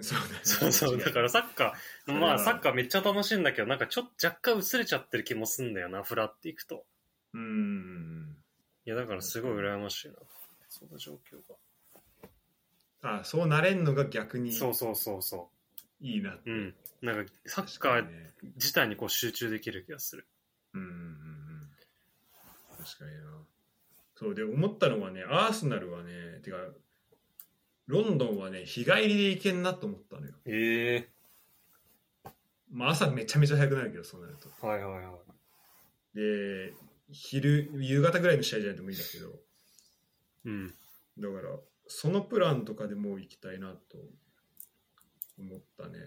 [0.00, 0.40] そうだね。
[0.42, 0.98] そうそう。
[0.98, 6.84] だからサッカーまあサッカーめっちゃ楽しいんだけどなんかちょっと若干薄れちゃってる気もすんだよなフラっていくと。
[7.32, 8.36] うん。
[8.86, 10.14] いやだからすごい羨ましいな
[10.74, 11.40] その状況
[13.02, 15.50] あそうなれんのが逆にがそうそうそうそ
[16.00, 16.50] いいなって。
[16.50, 16.74] ううん。
[17.02, 18.32] なんかサッ確カーね。
[18.56, 20.26] 自体にこう集中できる気がする。
[20.74, 21.14] うんうんうんうん。
[22.84, 23.22] 確かにな。
[24.16, 26.56] そうで思ったのはねアーセナルはねてか
[27.86, 30.32] ロンドンはね日帰りで行けんなと思ったのよ。
[30.46, 31.08] え。
[32.70, 34.48] まあ朝めちゃめちゃ早くなるけどそうなると。
[34.62, 35.12] えはいはいは
[36.14, 36.16] い。
[36.16, 36.72] で
[37.10, 39.28] 昼夕方ぐらいの試合じゃないと無理だけど
[40.44, 40.74] うん。
[41.18, 43.98] だからそのプランとかでもう行きたいなと
[45.38, 45.98] 思ったね。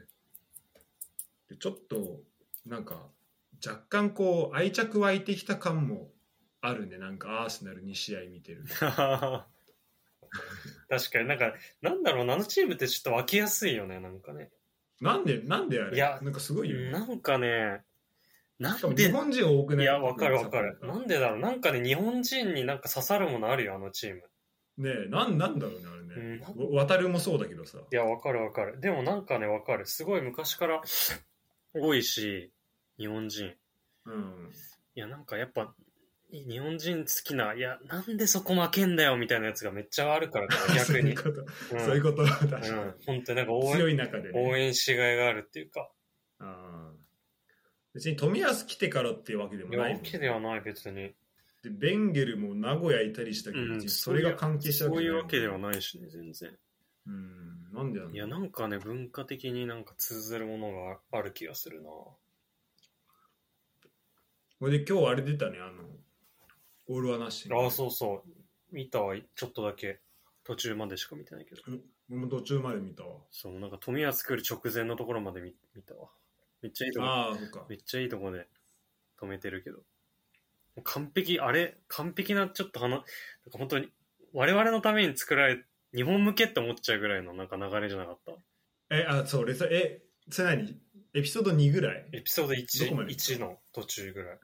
[1.50, 2.22] でちょっと
[2.66, 3.10] なんか
[3.66, 6.10] 若干こう愛着湧いてきた感も
[6.62, 6.98] あるね。
[6.98, 8.66] なんかアーセナル2試合見てる。
[10.90, 14.52] 確かになんかなんだろうなあのチームってちょっと分けやすいよねなんかね。
[15.00, 15.96] なんでなんであれ？
[15.96, 16.92] いやなんかすごいよね。
[16.92, 17.84] なんかね
[18.60, 19.06] なんで？
[19.06, 19.86] 日本人多くない？
[19.86, 20.80] いやわかるわかる。
[20.82, 21.40] なんでだろう？
[21.40, 24.22] なんかね日本人になんか刺さるものあるよあのチーム。
[24.78, 26.76] ねえなんなんだろうねあれね、うん。
[26.76, 27.80] わ渡るもそうだけどさ。
[27.92, 28.80] いやわかるわかる。
[28.80, 29.86] でもなんかねわかる。
[29.86, 30.82] すごい昔から
[31.74, 32.52] 多いし
[32.98, 33.54] 日本人。
[34.06, 34.50] うん。
[34.96, 35.74] いやなんかやっぱ
[36.32, 41.16] 日本人好きないやなんでそこ負けんだよみたいなやつがめっちゃあるから 逆に。
[41.16, 41.42] そういうこと、
[41.74, 41.80] うん。
[41.80, 42.24] そういうこと。
[42.26, 45.90] 確かに、うん本当になんか応強援い中で、ね、応援しがいがあるっていうか。
[46.40, 47.07] あー
[47.98, 49.94] 別に冨安来てからっていうわけでもいやない。
[49.94, 51.16] もんわけではない別に。
[51.64, 56.56] でベンゲルも名古屋いたりしたけど、うん別にそれが関係したそういうわけではいないしね全然。
[57.08, 61.90] うんなんでなんいやなんかね文化的になんか通ずるものがある気がするな。
[61.90, 62.18] こ
[64.62, 65.84] れで今日あれ出たねあの
[66.90, 67.50] オールはなし。
[67.52, 68.30] ああそうそう。
[68.72, 69.16] 見たわ。
[69.18, 70.02] ちょっとだけ。
[70.44, 71.62] 途中までしか見てないけど。
[72.10, 73.16] 俺も途中まで見たわ。
[73.32, 76.10] そうなんか富安来る直前のところまで見見たわ
[76.62, 77.06] めっちゃいいとこ。
[77.06, 77.66] ああそっか。
[77.70, 78.48] めっちゃいいとこで
[79.22, 79.80] 止めてるけど。
[80.84, 83.06] 完璧あれ完璧なちょっと話なんか
[83.54, 83.90] 本当に
[84.34, 85.64] 我々のために作られ
[85.96, 88.34] 日本向けって思っちゃうぐらいのなんか流れじゃなかった？
[88.92, 90.80] えあそう俺さえそれ何？
[91.16, 92.06] エピソード2ぐらい？
[92.14, 94.38] エピソードどこまで 1, 1の途中ぐらい。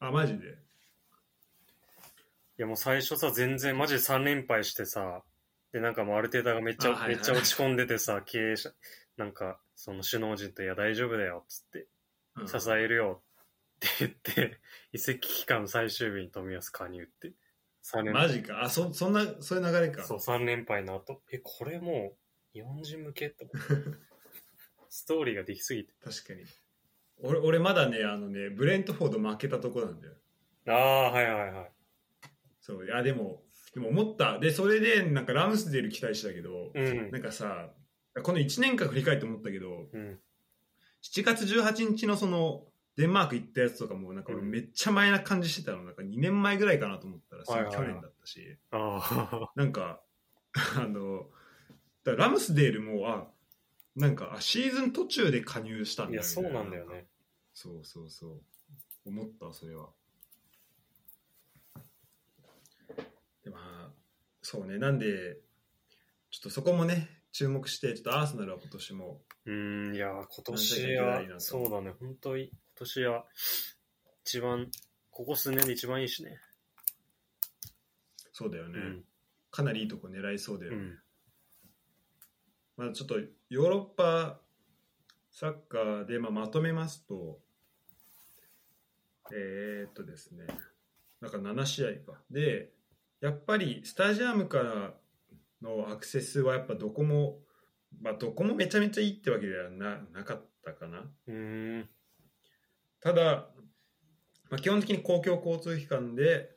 [0.00, 0.48] あマジで？
[0.48, 0.50] い
[2.58, 5.22] やもう最初さ全然マジで3連敗してさ
[5.72, 7.14] でなんかもうアルテータがめっちゃ、あはいはい。
[7.14, 8.70] めっちゃ落ち込んでてさ経営者
[9.16, 11.88] なんかその首脳陣と「いや大丈夫だよ」っつって
[12.36, 12.48] うん。
[12.48, 14.60] 支えるよって言って、
[14.92, 17.32] 移籍期間最終日に冨安加入って
[17.82, 18.62] 3連マジか。
[18.62, 20.04] あそそんなそういう流れか。
[20.04, 21.22] そう3連敗の後。
[21.30, 22.18] えこれもう
[22.52, 23.28] 日本人向け？
[23.28, 23.98] って思って。
[24.90, 25.94] ストーリーができすぎて。
[26.02, 26.44] 確かに。
[27.22, 30.14] 俺俺まだねあのねブレントフォード負けたとこなんだよ。
[30.66, 31.72] ああはいはいはい。
[32.60, 33.44] そういやでも
[33.74, 34.38] でも思った。
[34.38, 37.10] でそれでなんかラムスデール期待したけど、うん。
[37.10, 37.72] なんかさ
[38.22, 40.18] この1年間振り返って思ったけどうん。
[41.02, 42.64] 7月18日のその
[42.96, 45.84] デンマーク行ったやつとかもなんかめっちゃ前な感じしてたの。
[45.84, 50.02] なんか2年前ぐらいかなと思ったら去年だったし、あ なんか
[50.76, 51.30] あの
[52.04, 53.30] だからラムスデールもあ
[53.96, 57.06] なんかあシーズン途中で加入したんだあいやそうなんだよね。
[57.54, 58.42] そうそうそう。
[59.06, 59.88] 思ったそれは。
[63.44, 63.92] でまあ
[64.42, 64.78] そうね。
[64.78, 65.38] なんで
[66.30, 69.20] ちょっとそこもね注目してちょっとアーセナルは今年も。
[69.46, 71.92] うんいや今年はそうだね。
[71.98, 73.24] 本当に今年は
[74.24, 74.70] 一番
[75.10, 76.38] ここ数年で一番いいしね。
[78.32, 79.04] そうだよね、うん。
[79.50, 80.98] かなりいいとこ狙いそうだよね、うん。
[82.76, 83.18] まあ、ちょっと
[83.50, 84.40] ヨーロッパ
[85.30, 87.38] サッカーでまあまとめますと
[89.32, 90.46] えー、っとですね。
[91.20, 92.20] なんか7試合か。
[92.30, 92.70] で
[93.20, 94.94] やっぱりスタジアムから
[95.62, 97.38] のアクセスはやっぱどこも、
[98.00, 101.00] まあ、どこもめちゃめちゃいいってわけではななかったかな。
[101.26, 101.88] うーん。
[103.00, 103.48] ただ、
[104.50, 106.50] まあ、基本的に公共交通機関で、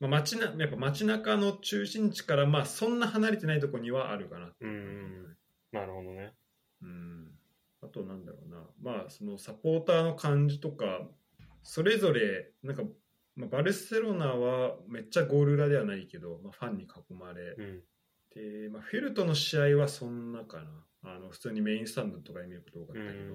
[0.00, 6.32] まあ、街なやっぱ街中の中心地からまあそんな離れてないところにはあるかなう感じですねなるほどね。
[6.82, 7.30] うん。
[7.82, 8.58] あとなんだろうな。
[8.82, 11.00] まあそのサポーターの感じとか
[11.62, 12.82] それぞれなんか、
[13.36, 17.82] まあ、バルセロナはめっちゃゴール裏ではないけど、まあ、ファンに囲まれうん
[18.34, 20.64] で、まあ、フェルトの試合はそんなかな。
[21.06, 23.34] あの普通にメインスタンドとかで見ること多かったけど、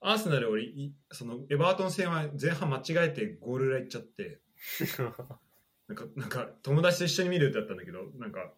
[0.00, 4.40] アーセナル俺いそのエバートン戦は前半間違えてゴール裏行っちゃって。
[5.88, 8.52] なんかなんか友達と一緒に見るってだったんだけどなんか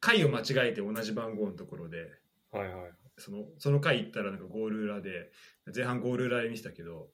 [0.00, 2.10] 回を間違えて同じ番号のところで。
[2.50, 2.92] はいはい。
[3.18, 5.30] そのその回行ったらなんかゴール裏で
[5.74, 7.10] 前半ゴール裏で見てたけど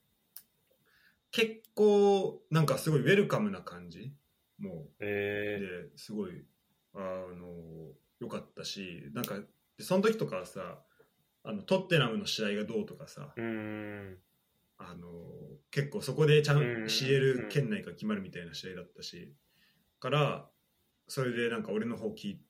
[1.32, 4.14] 結構なんかすごいウェルカムな感じ。
[4.58, 4.90] もう。
[5.00, 5.58] え
[5.90, 6.44] ですごい
[6.94, 7.65] あの
[8.20, 9.36] 良かったしなんか
[9.76, 10.78] でその時とかはさ
[11.44, 13.34] あのトッテナムの試合がどうとかさ。
[14.78, 15.08] あの
[15.70, 16.84] 結構そこでちゃんうん。
[16.84, 19.32] CL 圏内が決まるみたいな試合だったし
[20.00, 20.50] から
[21.08, 22.40] それでなんか俺の方聞い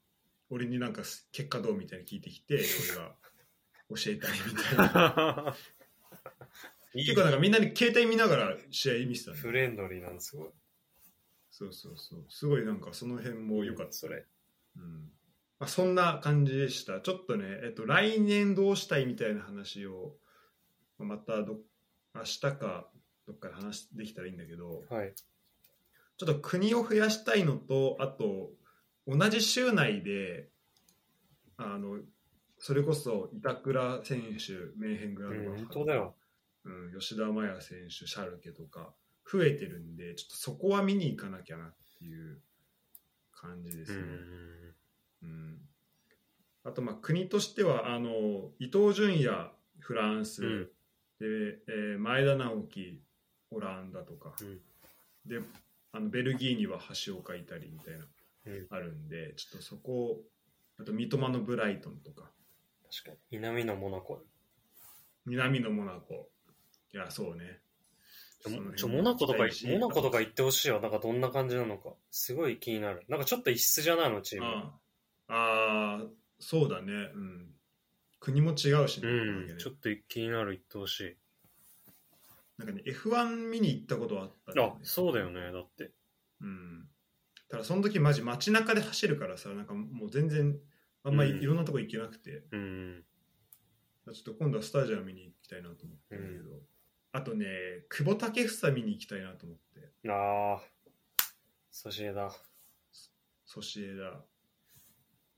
[0.50, 1.02] 俺になんか
[1.32, 2.54] 結果どうみたいな聞いてきて
[2.90, 3.14] 俺が
[3.90, 5.56] 教えたいみたいな。
[6.94, 10.50] 結構なんかみんなに携帯見ながら試合見てたねフレンドリーなんですごい。
[11.50, 12.24] そうそうそう。
[12.28, 13.92] すごいなんかその辺も良かった。
[13.92, 14.24] それ。
[14.76, 15.12] うん
[15.58, 20.14] まあ、そんな感じでしたちょっとね、えっと、来年どうしたいみたいな話を
[20.98, 21.58] またど
[22.14, 22.88] 明日か
[23.26, 25.14] どっかで話できたらいいんだけどはい。
[26.18, 28.50] ちょっと国を増やしたいのとあと
[29.06, 30.48] 同じ州内で
[31.58, 31.98] あの
[32.58, 36.12] それこそ板倉選手メンヘングラうんドバ。
[36.64, 38.92] うん、吉田麻也選手シャルケとか
[39.30, 42.40] 増えてるんでちょっとそこは見に行かなきゃなっていう
[43.32, 44.02] 感じですね。
[45.22, 45.28] うん。
[45.28, 45.58] うん、
[46.64, 50.64] あとまあ国としてはあの伊東純也フランス、うん。
[51.20, 53.00] でえー前田直樹
[53.50, 54.60] オランダとか、うん。
[55.26, 55.40] で
[55.92, 58.06] あのベルギーには橋岡いたりみたいな、
[58.46, 58.66] うん。
[58.70, 60.20] あるんでちょっとそこ
[60.78, 62.30] あと三笘のブライトンとか。
[62.90, 63.16] 確かに。
[63.32, 64.22] 南のモナコ。
[65.24, 66.28] 南のモナコ。
[66.92, 67.60] いやそうね。
[68.76, 71.90] ちょモナコとかモナコとか行ってほしいよなんかどんな感じなのか。
[72.10, 73.04] すごい気になる。
[73.08, 74.46] なんかちょっと異質じゃないのチーム。
[74.46, 74.85] ああ
[75.28, 76.08] あー
[76.38, 76.92] そうだね。
[76.92, 77.54] うん。
[78.20, 79.58] 国も違うしね,、うん。
[79.58, 81.00] ちょっと気になる行ってほし。
[81.00, 81.16] い
[82.58, 85.92] なんかね F1 見に行ったことはあったんだよあねそうだよねだって。
[86.40, 86.88] うん。
[87.48, 90.58] ただその時マジ街中で走るからさなんかもう全然
[91.02, 93.04] あんまりいろんなとこ行けなくて、うん。
[94.06, 96.60] ちょっと今度はスタジアム見に行きたいなと思ってるけど、
[97.12, 97.46] あとね
[97.88, 100.10] 久保建英見に行きたいなと思って。
[100.10, 100.76] ああ
[101.70, 102.32] ソシエダ。
[103.44, 104.24] ソシエダ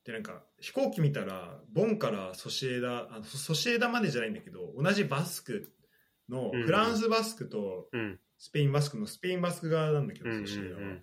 [0.08, 5.70] でなんか飛行機見たらボンからソシエダあソソシエダまでじゃないんだけど同じバスク
[6.30, 6.62] のうん。
[6.64, 8.18] フランスバスクとうん。
[8.38, 10.80] スペインバスクのスペインバスク側なんだけど、ソシエダは。
[10.80, 11.02] ん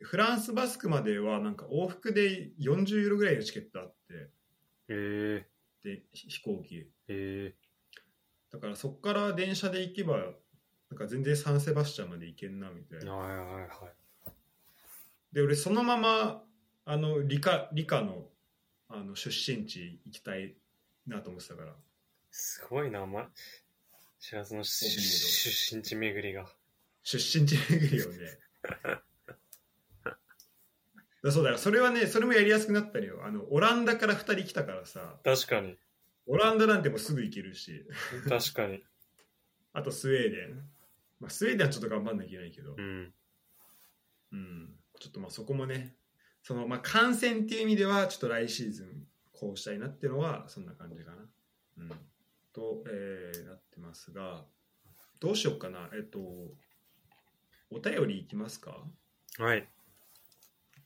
[0.00, 4.28] フランスバスクまではなんか往復で40ユーロぐらいのチケットあってへ
[4.88, 5.46] え
[5.82, 6.76] でひ飛行機。
[6.76, 7.54] へえ
[8.52, 13.16] だからそこから電車で行けばなんか全然サンセバスチャンまで行けんなみたいな。
[13.16, 14.30] はいはいはい。
[15.32, 16.44] で俺そのまま
[16.90, 18.24] あの理科理科の
[18.88, 20.54] あの出身地行きたい
[21.06, 21.74] なと思ってたから。
[22.30, 23.28] すごいなま
[24.18, 26.46] 知らずの出身地巡りが。
[27.02, 28.38] 出身地巡りをね。
[31.22, 31.58] だ そうだよ。
[31.58, 33.22] それはねそれもやりやすくなったのよ。
[33.22, 35.20] あのオランダから2人来たからさ。
[35.22, 35.76] 確かに。
[36.26, 37.84] オランダなんてもうすぐ行けるし。
[38.26, 38.82] 確かに。
[39.74, 40.70] あとスウェーデン、
[41.20, 43.14] まあ、スウェーデンはちょっと頑張んなきゃいけないけど、うん。
[44.32, 45.97] うん、ちょっとまあそこもね
[46.42, 51.16] そのまあ感染っていう意味ではちょっと来シーズンこうしたいなっていうのはそんな感じかな。
[51.78, 51.88] うん、
[52.52, 54.44] と、えーなってますが
[55.20, 55.90] どうしようかな。
[55.94, 56.18] えっと
[57.70, 58.82] お便りいきますか？
[59.38, 59.68] はい。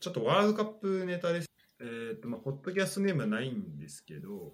[0.01, 1.49] ちょっとワールドカップネタです。
[1.81, 4.53] えっとまあホットキャストネームはないんですけど、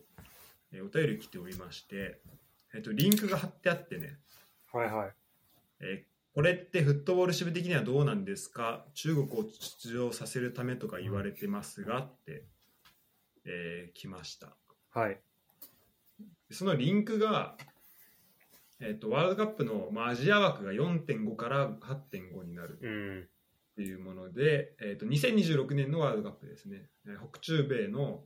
[0.72, 2.20] えーお便り来ておりまして、
[2.74, 4.18] えっとリンクが貼ってあってね。
[4.72, 5.12] はいはい。
[5.80, 8.84] えーこれってフットボール支部的にはどうなんですか？
[8.94, 12.44] 中国を出場させるためとか言われてますがって、
[13.44, 14.54] えー来ました。
[14.90, 15.18] はい。
[16.52, 17.56] そのリンクが、
[18.78, 22.78] えー、とワールドカップの、まあ、アジア枠が4.5から8.5になる。
[22.82, 23.22] うん。
[23.22, 26.88] っていうもので、えー、と2026年のワールドカップですね。
[27.08, 28.22] えー北中米の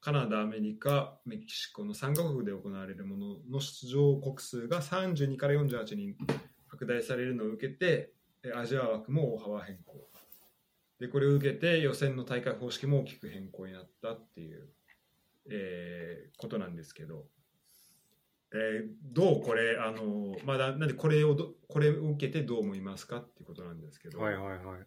[0.00, 6.16] カナダアメリカメキシコの3カ国で行われるものの出場国数が32から48に
[6.82, 8.12] 拡大されるのを受けて
[8.42, 10.08] えーアジア枠も大幅変更。
[10.98, 14.68] でこれを受けて予選の大会方式も大きく変更になったっていう、
[15.50, 17.24] えーことなんですけど、
[18.52, 24.86] えーどうこれあのまあななんでこれをどこれを受けてどう思いますかっていうことなんですけど、はいはいはい。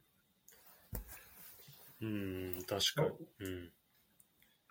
[2.01, 3.03] うん確か
[3.39, 3.47] に。
[3.47, 3.71] うん。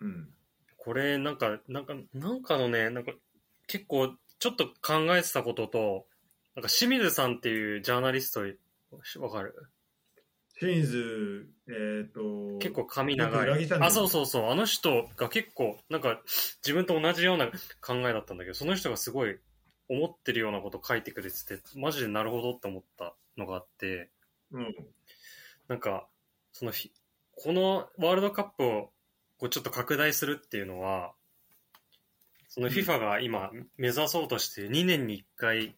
[0.01, 0.29] うん。
[0.77, 3.13] これなんかなんかなんかのねなんか
[3.67, 6.05] 結構ちょっと考えてたことと
[6.55, 8.41] なんか清水さんっていうジャーナリスト
[9.19, 9.53] わかる？
[10.57, 13.71] 清水、えっ、と、結構髪長い。
[13.81, 14.49] あ、そうそうそう。
[14.49, 16.21] あの人が結構、なんか、
[16.65, 17.47] 自分と同じような
[17.81, 19.37] 考えだったんだけど、その人がすごい
[19.89, 24.09] 思ってるようなこと書いてくれてて、マジでなるほどって思ったのがあって、
[24.51, 24.73] うん。
[25.67, 26.07] なんか、
[26.53, 26.93] そのひ、
[27.35, 28.93] このワールドカップを
[29.37, 31.11] こうちょっと拡大するっていうのは、
[32.47, 35.75] その FIFA が今目指そうとして2年に1回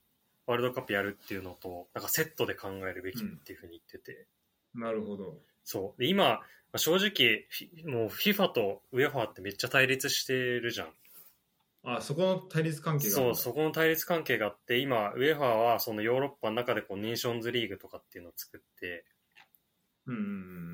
[0.48, 4.26] ワールドカップやるっていうのと、なんかセットで考えるべきっていうふうに言ってて、
[4.74, 5.38] なるほど。
[5.64, 6.02] そう。
[6.02, 6.42] で、今、
[6.76, 7.48] 正直、
[7.92, 10.94] もう FIFA と UEFA ってめっちゃ対立してるじゃん。
[11.84, 19.06] あ、そこの対立関係がそう、そこの対立関係があって、今、UEFA はそのヨーロッパの中でこうネーションズリーグとかっていうのを作って、
[20.06, 20.26] うんうんう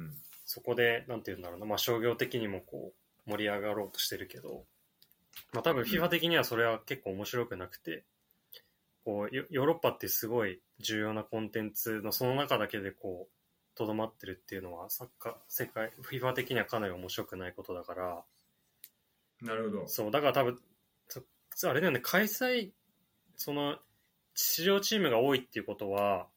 [0.09, 0.13] ん。
[0.45, 2.93] そこで、なんて言うんだろうな、まあ商業的にもこ
[3.25, 4.65] う盛り上がろうとしてるけど、
[5.53, 8.03] まあ多分 FIFA 的にはそれは結構面白くなくて、
[9.03, 13.33] こうヨヨーロッパってすごい重要なコンテンツのその中だけでこう、
[13.75, 18.23] とどまってるっていうのは、サッカー、世界、FIFA 的にはかなり面白くないことだから、
[19.41, 19.47] うん。
[19.47, 19.87] なるほど。
[19.87, 20.59] そう、だから多分、
[21.55, 22.71] そあれだよね、開催、
[23.35, 23.77] その、
[24.35, 26.27] 出場チームが多いっていうことは、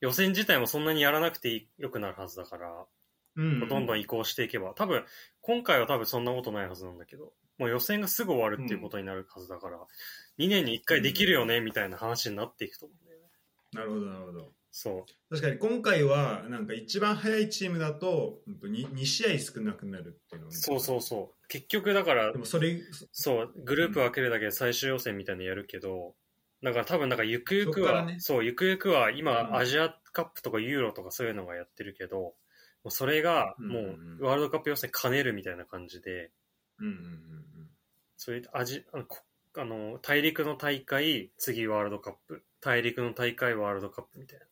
[0.00, 2.86] 予選自体もそんなにやらなくていい良くなるはずだから、
[3.36, 3.68] うん。
[3.68, 5.04] どんどん移行していけば、多分、
[5.42, 9.78] 今回は多分そんなことないはずなんだけど、もう予選がすぐ終わるっていうことになるはずだから、
[10.38, 13.26] 2年に1回できるよね、みたいな話になっていくと思うんだよね。
[13.72, 14.52] なるほど、なるほど。
[14.78, 21.48] そ確かに今回は、なんか一番早いチームだと、うんと 2, 2試合少なくなるっていうのそうそうそう。
[21.48, 22.78] 結局だからで、もそれ、
[23.10, 26.14] そう、グループ分けるだけで最終予選みたいなのやるけど、
[26.62, 28.16] だから多分なんかゆくゆくは、そね。
[28.20, 29.56] そう、ゆくゆくは今、うん。
[29.56, 32.34] アジアカップとかユーロとかそういうのがやってるけど、も
[32.84, 34.18] うそれがうんもうん。
[34.20, 36.30] うワールドカップ予選兼ねるみたいな感じで、
[36.80, 37.26] うんうんうん
[38.16, 39.18] そういうアジあのこ
[39.58, 44.44] あの大陸の大会、次ワールドカップ、大陸の大会、ワールドカップみたいな、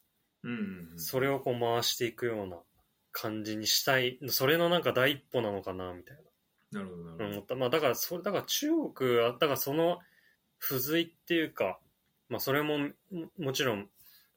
[0.44, 0.50] うん。
[0.50, 0.98] うんうんうん。
[0.98, 2.56] それをこう回していくような
[3.12, 6.16] 感じにしたい、それのなんか第一歩なのかな、みたい
[6.72, 6.80] な。
[6.80, 7.24] なるほど、なるほど。
[7.24, 7.54] 思った。
[7.54, 9.98] まあだから、それ、だから中国は、だからその、
[10.60, 11.78] 付随っていうか、
[12.28, 12.92] まあそれも、も
[13.38, 13.90] もちろん、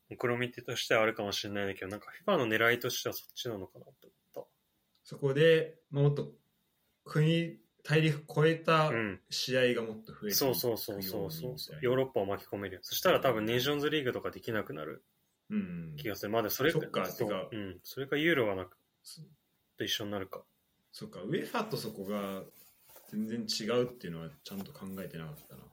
[0.09, 3.91] 目論見としてはあるかもしれないけど、なんか FIFA の狙いとしてはそっちなのかなと
[4.35, 4.47] 思っ
[5.03, 6.33] そこで、まあもっと
[7.05, 7.57] 国、
[7.87, 8.91] 大陸超えた。
[9.29, 12.81] 試合がもっと増えてそうそうそうそうそうヨーロッパを巻き込めるよ。
[12.83, 15.05] そしたら多分ネーションズリーグとかできなくなる
[15.49, 15.95] うんうん。
[15.95, 16.31] 気がする。
[16.33, 17.79] まあでもそれかそかうん。
[17.83, 19.21] それかユーロがなく、そ
[19.77, 20.43] と一緒になるか。
[20.91, 22.43] そっか、ウェファとそこが
[23.09, 25.63] 全然違うっていうのはちゃんと考えてなかったな。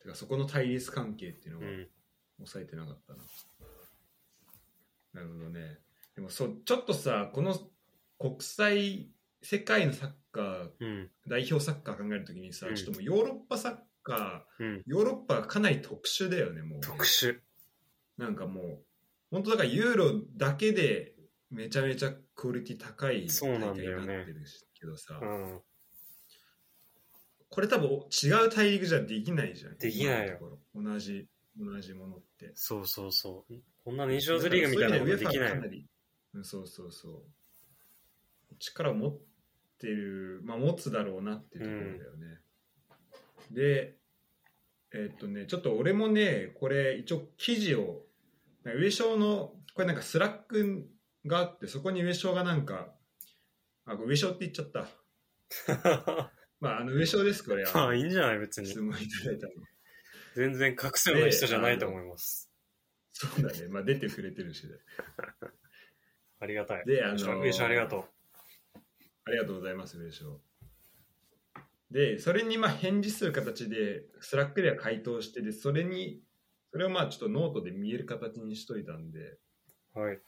[0.00, 1.88] てか、そこの対立関係っていうのがうん。
[2.38, 3.18] 抑えてなかったな。
[5.12, 5.80] なるほどね。
[6.14, 7.58] でもそう、ちょっとさ、この
[8.18, 9.10] 国際、
[9.42, 11.10] 世界のサッカー、うん。
[11.26, 14.82] 代表サッカー考えるときにさ、うんちょっともうヨーロッパサッカー、うん。
[14.86, 16.80] ヨーロッパがかなり特殊だよね、もう。
[16.80, 17.38] 特殊。
[18.16, 18.78] なんかもう、
[19.30, 21.14] 本当だからユーロだけで
[21.50, 24.44] めちゃめちゃクオリティ高い大会になってる
[24.78, 25.60] けどさ、うん。
[27.50, 29.78] これ多分違う大陸じゃできないじゃん。
[29.78, 31.26] できないよ同じ、
[31.58, 32.52] 同じものって。
[32.54, 33.54] そうそうそう。
[33.84, 35.86] こんなネーションズリーグみたいなことできない
[36.34, 38.54] そうそうそうそう。
[38.58, 39.18] 力を持っ
[39.78, 42.40] てる、まあ持つだろうなっていうところだよね。
[43.50, 43.96] で、
[44.92, 48.02] えっとね、ちょっと俺もね、これ一応記事を、
[48.64, 50.88] 上昇の、これなんかスラック
[51.26, 52.88] があって、そこに上昇がなんか、
[53.84, 54.88] あ、上昇って言っちゃった。
[56.60, 57.64] まあ、あの上昇です、これ。
[57.72, 58.80] まあいいんじゃない別に質。
[58.80, 59.52] 問いただいたの。
[60.34, 62.50] 全然隠すような人じゃないと思います。
[63.12, 63.68] そうだね。
[63.68, 64.74] まあ出てくれてるしね。
[66.40, 66.84] ありがたい。
[66.86, 68.08] であのー上昇ありがと
[69.28, 69.98] ありがとうございます。
[71.90, 76.22] で、それにまあ返事する形で、スラックでは回答して、で、それに、
[76.72, 79.38] それをまあちょっとノートで見える形にしといたんで、
[79.94, 80.00] う。
[80.00, 80.18] はい。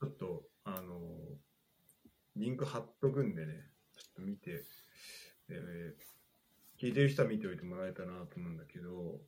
[0.00, 1.00] ちょっと、あの
[2.36, 3.52] リンク貼っとくんでね、
[3.96, 4.62] ちょっと見て、
[5.48, 6.12] えー
[6.82, 9.20] 聞いてる人は見ておいてもらえたなと思うんだけど、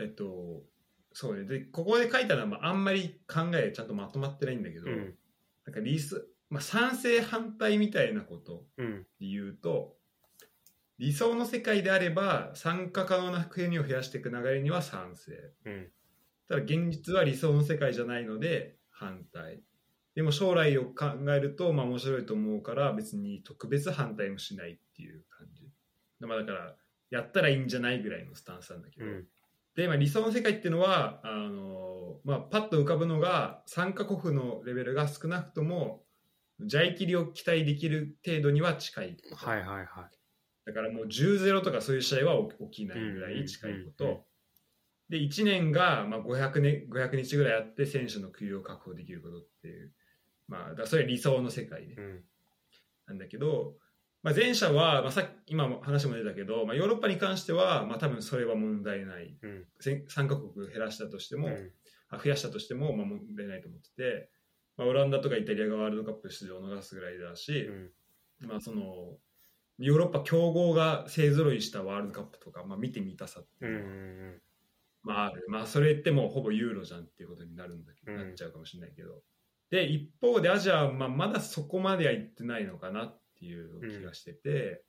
[0.00, 0.64] えっと、
[1.12, 5.14] そうね、で、ここで書いたのは、まあ、あんまり考えちゃんとまとまってないんだけど、うん。
[5.66, 9.06] なんかリス、まあ、賛成反対みたいなことうん。
[9.20, 9.96] で言うと
[10.98, 15.32] 理想の世界であれば参加可能な国を増やしていく流れには賛成
[15.64, 15.88] うん。
[16.48, 19.62] ただ現実は理想の世界じゃないので反対
[20.14, 25.70] でも将来を考えるとまあ面白いと思うから別に特別反対もしないっていう感じ
[26.26, 26.74] まあだから
[27.10, 29.26] やったらいいんじゃないぐらいのスタンスなんだけど、うん。
[29.74, 36.02] で、まあ、理想の世界っていうのはあの、まあ、パッと浮かぶのが参加国のレベルが少なくとも
[36.66, 39.46] ジャイキリを期待できる程度には近いこと。
[39.46, 39.86] はいはいはい。
[40.66, 44.22] だからもう10-0とかそういう試合は起きないぐらい近いこと、うんうんうん。
[45.08, 49.92] で1年がまあ 500, 年500日ぐらいあって選手の給与を確保できることっていう、
[50.48, 52.24] まあ、だそれは理想の世界でうん。
[53.06, 53.74] なんだけど、
[54.22, 59.36] まあ、前者は、まあ、さっき今も話も出たけど、まあ、ヨーロッパに関しては、まあ、多分それは問題ない。
[59.42, 59.64] うん。
[59.80, 61.70] せ参加国減らしたとしても、うん。
[62.10, 64.30] あ増やしたとしても、まあ、問題ないと思ってて、
[64.80, 68.48] まあ、オランダとかイタリアがワールドカップ出場を逃すぐらいだし、うん。
[68.48, 69.18] まあ、その
[69.78, 74.40] ヨーロッパ強豪が勢ぞろいしたワールドカップとか、まあ、見てみたさっていうのは、ん
[75.02, 79.20] まあ、ある、まあ、それってもうほぼユーロじゃんっていうことになるんだけど、うんなっちゃうかもしれないけど。
[79.70, 84.82] で一方でアジアは、まあ、まだそこまでは行ってないのかなっていう気がしてて、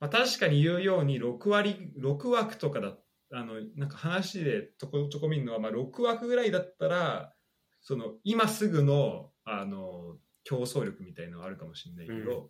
[0.00, 2.96] まあ、確かに言うように6割6枠とかだ
[3.32, 7.33] あのなんか話でちょこちょこ見るのは、まあ、6枠ぐらいだったら
[7.84, 12.48] その今すぐのあの競争力みたいのはあるかもしれないけど、うん。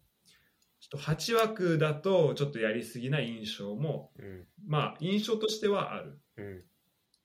[0.80, 4.44] ちょっと8枠だとちょっとやりすぎな印象もうん。
[4.66, 6.20] まあ印象としてはある。
[6.36, 6.62] うん。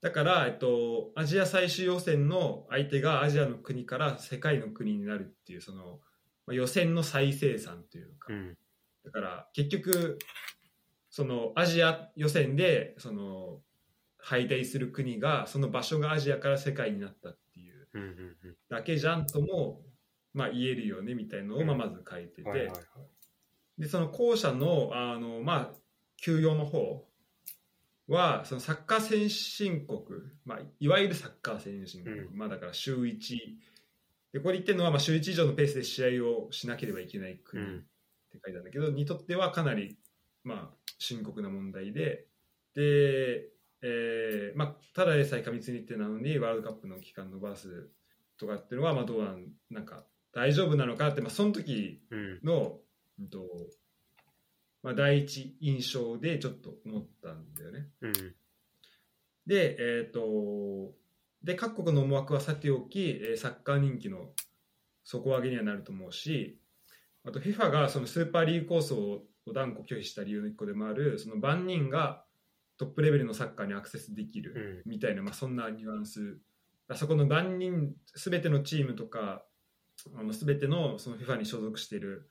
[0.00, 6.00] だから、えっと、アジア最終予選の相手がアジアの国から世界の国になるっていうその、
[6.46, 8.56] まあ、予選の再生産というか、うん。
[9.04, 10.18] だから結局
[11.10, 13.60] そのアジア予選でその
[14.18, 17.30] 敗退する国がその場所がアジアから世界になった。
[17.30, 17.38] っ
[18.68, 19.82] だけじゃんとも、
[20.32, 22.72] まあ、言えるよねみたいのをまあまず書いてて、
[23.78, 25.74] でその後者のあの、まあ、
[26.16, 27.06] 休養の方
[28.08, 30.04] はそのサッカー先進国、
[30.44, 33.36] まあ、いわゆるサッカー先進国、うまあ、だから週1
[34.32, 37.82] でここで言ってるのは、まあ、週1以上のペースで試合をしなければいけない国って
[38.34, 39.96] 書いてあるんだけど、にとってはかなり、
[40.44, 42.26] まあ、深刻な問題で。
[42.74, 43.48] で、
[43.82, 47.88] えーまあ、ただでさえ過密日程なのにワールドカップの期間延ばす
[48.38, 52.78] とかっていうのは、まあ、どうなんなんか大丈夫なのかなって、まあ、その時うんの、
[53.18, 53.46] うんと
[54.82, 57.88] まあ、第一印象でちょっと思ったんだよね。
[58.02, 58.12] うん
[59.46, 60.94] で、えっ、と、
[61.42, 64.30] で、各国の思惑はさておき、えーサッカー人気の
[65.02, 66.60] 底上げにはなると思うし、
[67.24, 72.24] あと FIFA がそのスーパーリーグ構想を断固拒否した理由の一個でもある、その万人が
[72.80, 74.90] トップレベルのサッカーにアクセスできるうん。
[74.90, 76.38] みたいな、まあ、そんなニュアンス。
[76.88, 79.44] あそこの万人、すべてのチームとか、
[80.16, 82.30] あの全てのその FIFA に所属している、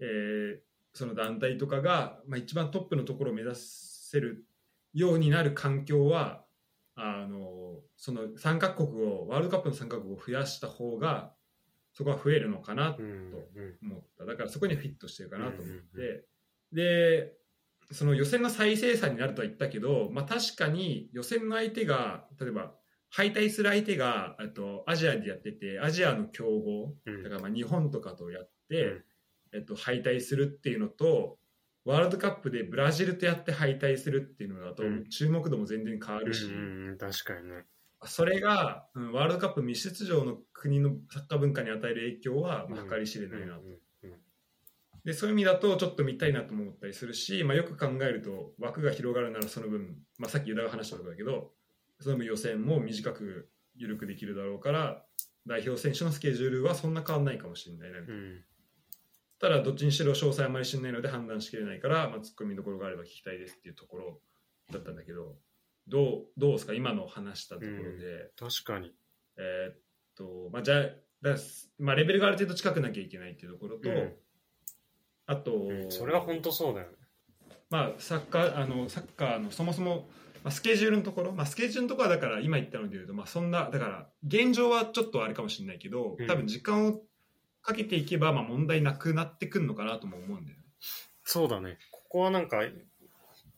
[0.00, 0.58] えー
[0.92, 4.46] その団体とかが、まあ、一番トップのところを目指せる
[4.94, 6.46] ようになる環境は
[6.94, 11.34] あのその参加国をワールドカップの参加国を増やした方が
[11.92, 13.78] そこは増えるのかなとうんうん。
[13.82, 14.24] 思った。
[14.24, 16.14] だからそこにフィットしてるかなと思って、うんう
[16.72, 16.76] ん。
[16.76, 17.32] で
[17.92, 22.72] その予選の再生産になるとは言ったけど、まあ、確かに予選の相手が例えば
[23.10, 27.22] 敗退する相手があとアジアでやっててアジアの強豪うん。
[27.22, 29.04] だからまあ日本とかとやって、うん。
[29.54, 31.38] えっと、敗退するっていうのと
[31.84, 35.08] ワールドカップでブラジルとやって敗退するっていうのだと、うん。
[35.08, 37.64] 注目度も全然変わるし、うんうん確かにね。
[38.04, 43.78] それが、うんワールドカップ未出場の国のサッカー文化に与える影響は、まあ、計り知れないなと、うんうん
[45.06, 51.52] でそういう意味だとちょっと見たいなとも思ったりするし、まあ、よく考えると枠が広がるならその分、まあ、さっきユダが話したところだけど
[52.00, 55.04] その分予選も短く緩くできるだろうから
[55.46, 58.20] 代表選手のスケジュールはそんな変わらないかもしれないなみたいな。
[58.20, 58.44] うん。
[59.38, 64.20] ただどっちにしろ詳細あまり知らないので判断しきれないから、まあ、ツッコミどころがあれば聞きたいですっていうところ
[64.72, 65.36] だったんだけど
[65.86, 66.74] どうどうですか？
[66.74, 68.92] 今の話したところで、確かに。
[69.36, 69.78] えーっ
[70.16, 70.80] とまあじゃあ
[71.22, 71.36] だ
[71.78, 74.12] まあ、レベルがある程度近くなきゃいけないっていうところと、うん
[75.26, 76.92] あと、うんそれは本当そうだよね。
[77.68, 80.08] まあ、サッカーあのサッカーのそもそも、
[80.44, 86.26] まあ、スケジュールのところ、まあ、スケジュールのところはだから今言ったので言うと、まあ、そんなだから現状はちょっとあれかもしれないけどうん。
[86.26, 87.00] 多分時間を
[87.62, 90.64] かけていけば、まあ、問題なくなってくるのかなとも思うんだよね。
[91.24, 91.78] そうだね。
[91.90, 92.58] ここはなんか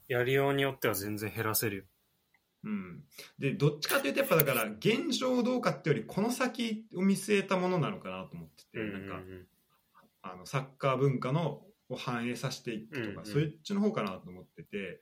[0.09, 1.85] やりようによっては全然減らせるよ。
[2.65, 3.05] うん、
[3.39, 9.21] でどっちかというとやっぱだから現状どうかっていうよりこの先を見据えたものなのかなと思ってて、なんか
[10.23, 13.25] あのサッカー文化のを反映させていくとか、うんうん。
[13.25, 15.01] そっちの方かなと思ってて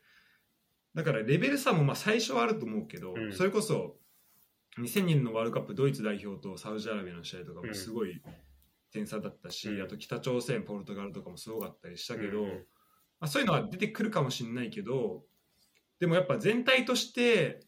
[0.95, 3.33] だからレベル差もまあ最初はあると思うけど、うん。
[3.33, 3.97] それこそ
[4.79, 8.23] 2000年のワールドカップドイツ代表とサウジアラビアの試合とかもすごい
[8.93, 9.83] 点差だったし、うん。
[9.83, 12.67] あと北朝鮮ポルトガルとかもすごかったりしたけど、うんうん。
[13.19, 15.23] まあ、そういうのは出てくるかもしれないけど
[16.01, 17.61] でもやっぱ全体として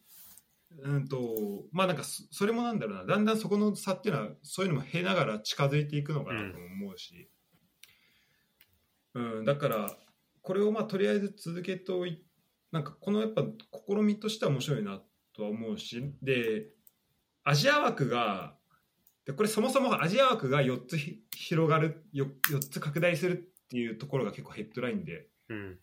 [0.83, 7.27] うんとまあなんかそそれもなんだろうなだんだんそこの差っていうのはそういうのも経ながら近づいていくのかなとも思うし、
[9.13, 9.97] うんだから
[10.41, 12.23] これをまあとりあえず続けておい
[12.71, 13.43] なんかこのやっぱ
[13.87, 15.01] 試みとしては面白いな
[15.35, 16.67] とは思うしで
[17.43, 18.55] アジア枠が
[19.25, 23.33] でこれそもそもアジア枠が4つひ広がる 4, 4つ拡大する
[23.65, 25.79] っていうところが結構ヘッドラインでうん。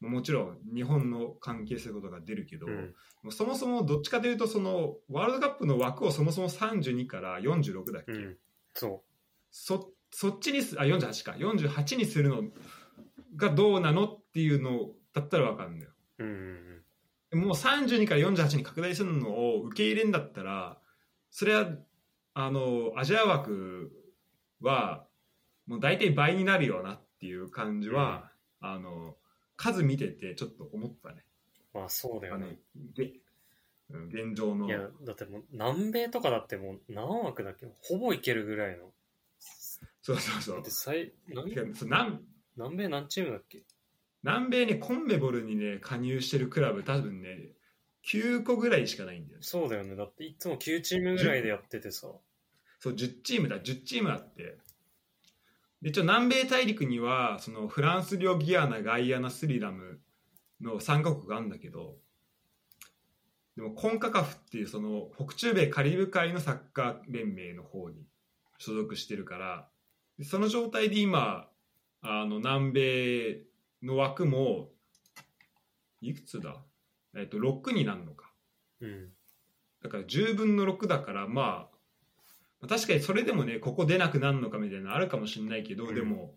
[0.00, 2.94] もちろん日本の関係することが出るけど、うん。
[3.22, 8.36] もうそもそもどっちかというとそのワールドカップの枠をそもそも32から46だっけ、うん。
[8.74, 9.02] そ
[9.50, 11.32] そそっちにすあ48か。
[11.32, 12.42] 48にするの
[13.36, 15.92] がどうなのっていうのだったら分かるんだよ。
[16.18, 20.78] うんうんもう32から48に拡大するのを受け入れんだったら
[21.30, 21.68] それは
[22.32, 23.92] あのアジア枠
[24.62, 25.04] は
[25.66, 29.16] もう大体倍になるよなっていう感じは、あの
[29.56, 31.26] 数見ててちょっと思ったね。
[31.74, 32.58] まあそうだよね。
[32.94, 33.12] げ
[33.90, 34.66] うん現状の。
[34.66, 37.66] いや、だってもう南米とかだってもう何枠だっけ？
[37.82, 38.90] ほぼいけるぐらいの。
[40.08, 40.54] そうそうそう。
[40.56, 41.50] だって最何
[41.82, 42.18] 南
[42.56, 43.62] 南米何チームだっけ？
[44.22, 47.52] 南米ねコンメボルにね加入してるクラブ多分ね
[48.06, 49.44] 9個ぐらいしかないんだよね。
[49.44, 49.96] そうだよね。
[49.96, 52.08] だっていつも9チームぐらいでやっててさ。
[52.80, 53.58] そう10チームだ。
[53.58, 54.56] 10チームあって。
[55.82, 60.00] で一応南米大陸にはそのフランス領ギアナガイアナスリラム
[60.60, 61.96] の3カ国があるんだけど
[63.56, 67.96] でもコンカカフっていうその北中米カリブ海のサッカー連盟の方に
[68.58, 69.77] 所属してるからで
[70.22, 71.48] その状態で今
[72.00, 73.40] あの南米
[73.82, 74.70] の枠も
[76.00, 76.56] いくつだ、
[77.16, 78.32] えっと6になるのか
[78.80, 79.08] うん。
[79.82, 81.68] だから10分の6だからま
[82.62, 86.34] あ確かにそれでもねここ出なくなるのかみたいなのあるかもしれないけど、うんでも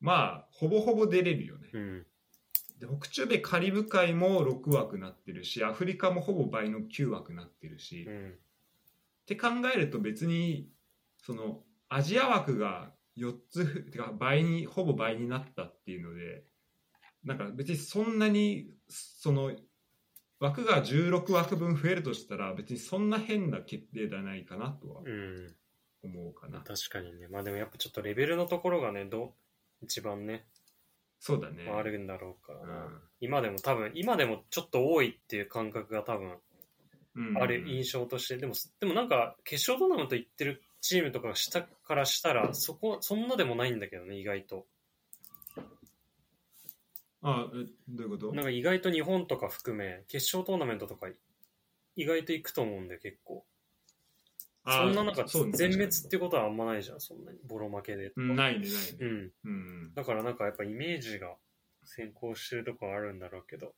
[0.00, 2.06] まあほぼほぼ出れるよね、うん。
[2.78, 8.34] で北中米カリブ海も6枠なってるしアフリカもほぼ倍の9枠なってるし、っうん。
[9.26, 10.68] て考えると別に
[11.22, 16.44] そのアジア枠が4つてか倍にほぼ倍になったっていうので
[17.24, 19.52] なんか別にそんなにその
[20.38, 25.54] 枠が16枠分増えるとしたら別にそんな変な決定ではないかなとはうん。
[26.06, 27.28] 思うかな、確かにね。
[27.28, 29.34] まあでもやっぱちょっとレベルのところがね、ど
[29.82, 30.46] 一番ね、
[31.18, 31.68] そうだね。
[31.68, 33.00] あるんだろうからな、うん。
[33.20, 36.38] 今でも多分、今でもちょっと多いっていう感覚が多分
[37.16, 37.38] うん。
[37.38, 44.66] ある印象として、でも、でもなんか決勝トーナメント行ってるチームとかが下からしたら、そこ、そんなでもないんだけどね、意外と。
[47.22, 48.32] あえどういうこと？
[48.32, 51.08] なんか意外と日本とか含め、決勝トーナメントとか
[51.96, 53.44] 意外と行くと思うんで結構。
[54.64, 57.38] あそんななんかそうね全滅ってことはあんまないじゃん、そんなに。
[57.46, 58.68] ボロ負けでないねないね
[59.00, 59.32] うん。
[59.44, 61.34] うんだからなんかやっぱイメージが
[61.84, 63.74] 先行してるとこはあるんだろうけど。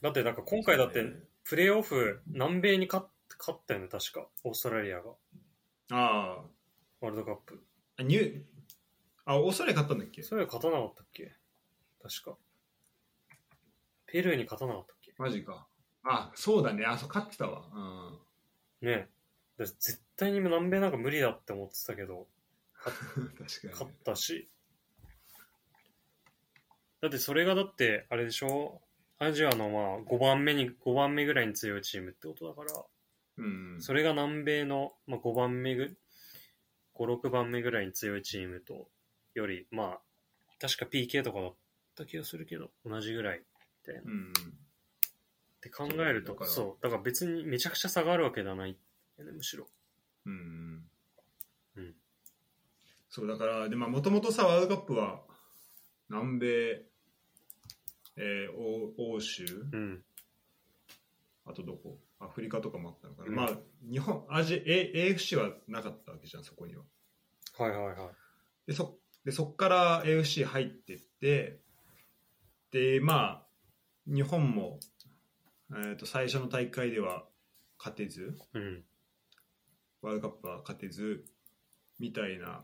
[0.00, 1.04] だってなんか今回だって
[1.44, 4.28] プレーオフ南米に勝っ勝ったよね、確か。
[4.44, 5.10] オーストラリアが。
[5.94, 6.44] あ
[7.00, 7.62] ワールドカップ。
[7.98, 8.42] あニュー
[9.24, 10.22] あオーストラリア勝ったんだっけ？
[10.22, 11.32] それは勝たなかったっけ？
[12.02, 12.38] 確か。
[14.06, 15.14] ペルーに勝たなかったっけ？
[15.18, 15.66] マジか。
[16.04, 16.84] あそうだね。
[16.84, 17.62] あそう勝ってたわ。
[18.80, 18.88] うん。
[18.88, 18.92] ね。
[18.92, 19.08] え。
[19.58, 22.26] だ絶対に南米なんか無理だって思ってたけど、
[22.74, 23.36] 確か
[23.70, 24.48] 勝にったし。
[27.00, 28.80] だってそれがだって、あれでしょ？
[29.18, 32.84] アジアのまあ5番目に、5番目ぐらいに強いチームってことだから、
[33.38, 35.96] うんそれが南米の、まあ、5番目ぐ、
[36.94, 38.88] 5、6番目ぐらいに強いチームと、
[39.34, 40.00] より、まあ、
[40.60, 41.54] 確か PK とかだっ
[41.96, 43.44] た気がするけど、同じぐらいみ
[43.84, 44.00] たいな。
[44.00, 44.32] っうん
[45.62, 48.76] て考えるとだか、らそう、だから別にめちゃくちゃ差があるわけではない
[49.16, 49.68] よね、むしろ。
[50.26, 50.84] うん
[51.76, 51.94] うん
[53.08, 55.20] そうだからでもともとさワールドカップは
[56.08, 56.82] 南米
[58.16, 60.02] えー、欧欧州うん。
[61.44, 63.50] あとどこアフリカとかもあったのかな、うんまあ
[63.90, 66.82] 日本アジ A AFC はなかったわけじゃんそこには
[67.58, 67.96] はいはいはい。
[68.66, 71.58] でそでそっから AFC 入ってって
[72.70, 73.46] でまあ
[74.06, 74.78] 日本も、
[75.72, 77.24] えー、と最初の大会では
[77.78, 78.84] 勝てずうん。
[80.02, 81.24] ワールドカップは勝てず
[82.00, 82.62] みたいな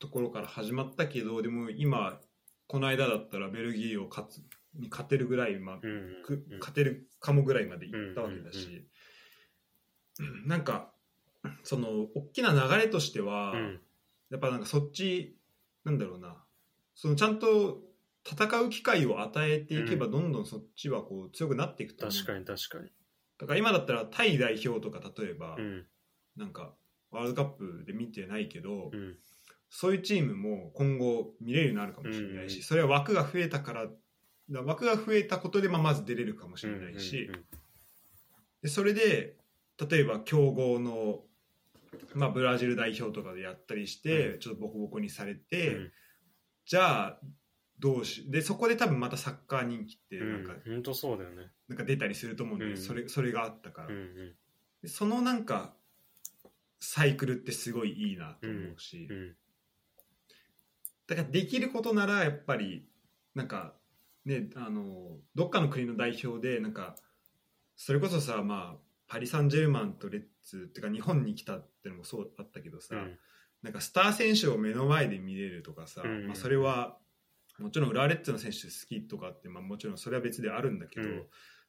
[0.00, 2.20] ところから始まったけどでも今
[2.66, 4.42] この間だったらベルギーを勝つ
[4.74, 6.22] に勝てるぐらい、まあうん。
[6.24, 8.86] くうん勝てるかもぐらいまでいったわけだし、
[10.46, 10.92] なんか
[11.62, 13.80] その大きな流れとしては、うん。
[14.30, 15.36] やっぱなんかそっち
[15.84, 16.36] なんだろうな
[16.94, 17.78] そのちゃんと
[18.30, 22.90] 戦う機会を与えていけばうんどんどんそっちはこう強くなっていくと思う確かに確かに。
[23.38, 25.86] だから今だったらタイ代表とか例えば、うん。
[26.36, 26.74] なんか
[27.10, 29.16] ワールドカップで見てないけど、うん。
[29.70, 33.86] そういうチームも今後見れるようになるかもしれないし、うんそれは枠が増えたから
[34.50, 37.44] だ枠が増えたことでまあまず出れるかもしれないし、うん
[38.60, 39.36] でそれで
[39.88, 41.20] 例えば強豪の、
[42.14, 45.76] まあ、ブラジル代表とかでやったりして、うちょっとボコボコにされうんて、
[46.66, 47.20] じゃあ
[47.78, 50.32] どうしでそこで多分またサッカー人気ってうん。
[50.32, 50.72] なんか,、うん。
[50.74, 51.52] 本当そうだよね。
[51.68, 54.34] なんか出たりすると思うんで、うんそれそれがあったから、うんうん。
[54.82, 55.76] でそのなんか
[56.80, 59.36] サイクルってすごいいいなと思うし、うん。
[61.06, 62.88] だからできることならやっぱり
[63.36, 63.77] なんか
[64.28, 66.94] ねあのどっかの国の代表でなんか
[67.76, 73.18] それこそさまあパリ・サンジェルマンとレッツっていうか日本に来たってのもそうあったけどさ、うん。
[73.62, 76.10] なんかスター選手を目の前で見れるとかさ、うん。
[76.10, 76.98] うんまあ、それは
[77.58, 81.16] もちろん浦和レッズの選手好きとかって、まあ、もちろんそれは別であるんだけど、うん。
[81.16, 81.22] で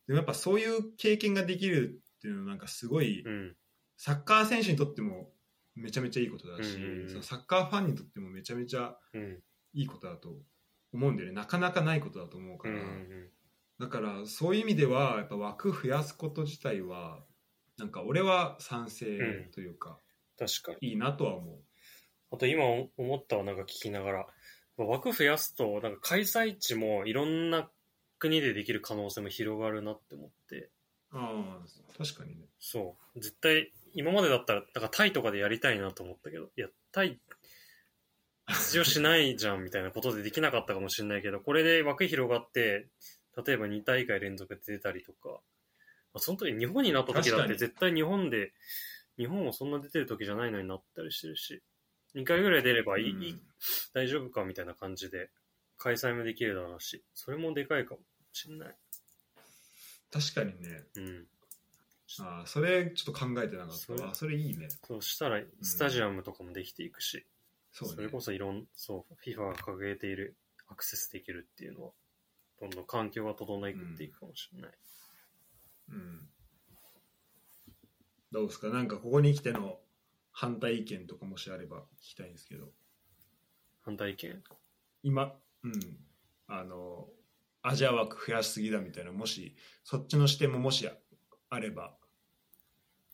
[0.10, 3.56] もやっぱそういう経験ができるっていうのはなんかすごい、うん。
[3.98, 5.30] サッカー選手にとっても
[5.76, 9.40] めちゃめちゃいいことだし、そのサッカーファンにとってもめちゃめちゃうん。
[9.72, 10.30] いいことだと
[10.94, 11.36] 思うんだよね。
[11.36, 17.24] なかなかないことだと思ううんから、だからそういう意味ではやっぱ枠増やすこと自体は
[17.78, 19.06] なんか俺は賛成
[19.54, 19.98] というか、
[20.38, 20.90] 確かに。
[20.90, 21.60] いいなとは思う。
[22.32, 24.28] あと今思ったわなんか聞きながら。
[24.78, 27.70] 枠増やすとなんか開催地もいろんな
[28.18, 30.70] 国でできる可能性も広がるなって思って。
[31.12, 32.46] ああ確かにね。
[32.60, 33.20] そう。
[33.20, 36.50] 絶対今までだったらなんかタイとかでやりたいなと思ったけど。
[36.56, 37.20] いやタイ
[38.50, 42.88] 出場しないじゃんみたいなことでできなかったかもしれないけどこれで枠広がって
[43.46, 45.36] 例えば2大会連続で出たりとか、ま
[46.16, 48.52] あ、その時日本になった時だって絶対日本で
[49.18, 51.62] 日本もそんな出てる時じゃないのになったりしてるし
[52.16, 53.42] 2回ぐらい出ればいい、うん
[53.94, 55.30] 大丈夫かみたいな感じで
[55.78, 58.00] 開催もできるだろうしそれもでかいかも
[58.32, 58.76] しれない
[60.12, 60.84] 確かにね。
[60.96, 61.26] うん
[62.22, 64.16] ああそれちょっと考えてなかったそれわ。
[64.16, 64.68] それいいね。
[64.88, 67.26] そうしたらスタジアムとかもできていくし、
[67.72, 67.96] そうね。
[67.96, 71.92] それこそいろんそう FIFA が掲げているアクセスできるっていうのは
[72.60, 74.72] どんどん環境が整えていくかもしれない、
[75.90, 76.30] うん。
[78.32, 78.70] どうですか？
[78.70, 79.80] なんかここに来ての
[80.32, 82.68] 反対意見とかもしあれば聞きたいんですけど。
[83.82, 84.44] 反対意見？
[85.04, 85.80] 今、うん。
[86.48, 87.08] あの、
[87.62, 90.90] アジア枠増やしすぎだみたいな、もし、そっちの視点ももし
[91.50, 91.96] あれば。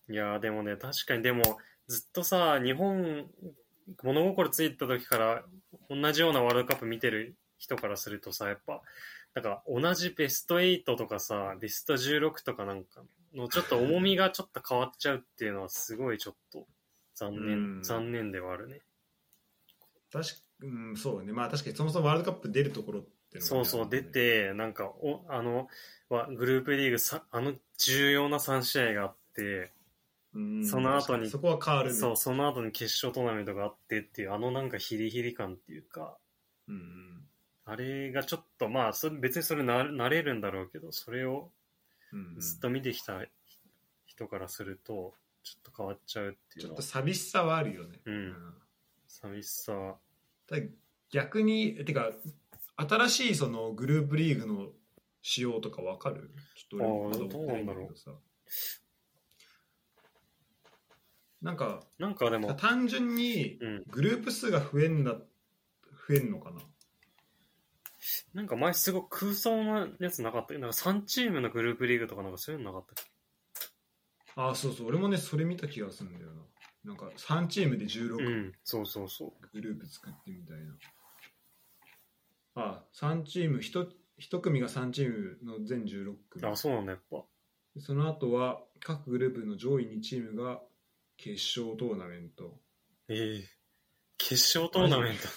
[0.10, 1.41] いやーでもね確かにでも
[1.88, 3.28] ずっとさ日本
[4.04, 5.44] 物心ついた時から
[5.90, 8.82] 同じようなワールドカップ見てる人からするとさやっぱ
[9.34, 13.02] なんか同じベスト8とかさベスト16とかなんか
[13.36, 16.66] のちょっと重みがちょっと変わっちゃうっていうのはすごいちょっと
[17.16, 17.84] 残念、うん。
[17.84, 18.82] 残念ではあるね。
[20.12, 21.34] 確か、うん、そうね。
[21.34, 25.68] まあ確かにそもそもワールドカップ出るところってねそうそう出、てなんかおあの
[26.10, 29.70] はグループリーグさあの重要な3試合があってうん
[30.66, 31.96] その後にそこは変わるね。
[31.96, 36.18] そうその後に決勝トーナメントがあってっていうあのなんかヒリヒリ感っていうか
[36.68, 36.82] うんうん。
[37.66, 41.50] あれがちょっとまあそれ別にそれな慣れるんだろうけどそれを
[42.38, 43.22] ずっと見てきた
[44.06, 45.14] 人からすると
[45.44, 48.00] ちょっと変わっちゃうっていちょっと寂しさはあるよね。
[48.06, 48.34] うん
[49.08, 49.96] 寂しさは
[51.12, 52.12] 逆に、てか、
[52.76, 54.68] 新しいそのグループリーグの
[55.22, 56.30] 仕様とかわかる？
[56.56, 58.12] ちょっと俺まだ追ってないんだけどさ。
[61.46, 66.60] なんか、なんかでも単純にうんグループ数が増えんだ、増えんのかな？
[68.34, 70.54] なんか前すごく空想なやつなかった？
[70.56, 73.12] なんか3チームのグループリーグとかなんかそういうのなかったっけ？
[74.38, 74.88] ああ、そうそう。
[74.88, 76.41] 俺もね、それ見た気がするんだよな。
[76.84, 80.74] なんか3チームで16うんそうそうそうグループ作ってみたいな。
[82.56, 83.88] ああ、3チーム、1,
[84.18, 86.48] 一組が3チームの全16組。
[86.48, 87.24] あそうなんだやっぱ
[87.80, 90.62] その後は各グループの上位2チームが
[91.18, 92.59] 決勝トーナメント。
[93.09, 93.49] ええ
[94.18, 95.30] 決勝トーナメントト。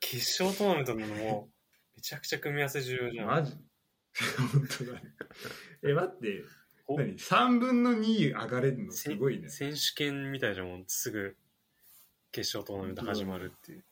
[0.00, 1.48] 決勝トーナメントなのも
[1.96, 3.52] めちゃくちゃ組み合わせ重要じゃんマジ？
[4.52, 5.14] 本当だね。
[5.82, 6.44] え、待って。
[6.86, 6.98] お？
[6.98, 8.92] 何 ?3 分の2上がれるの？
[8.92, 9.48] すせごいね。
[9.48, 11.36] 選手権みたいじゃんもんすぐ
[12.30, 13.84] 決勝トーナメント始まるっていう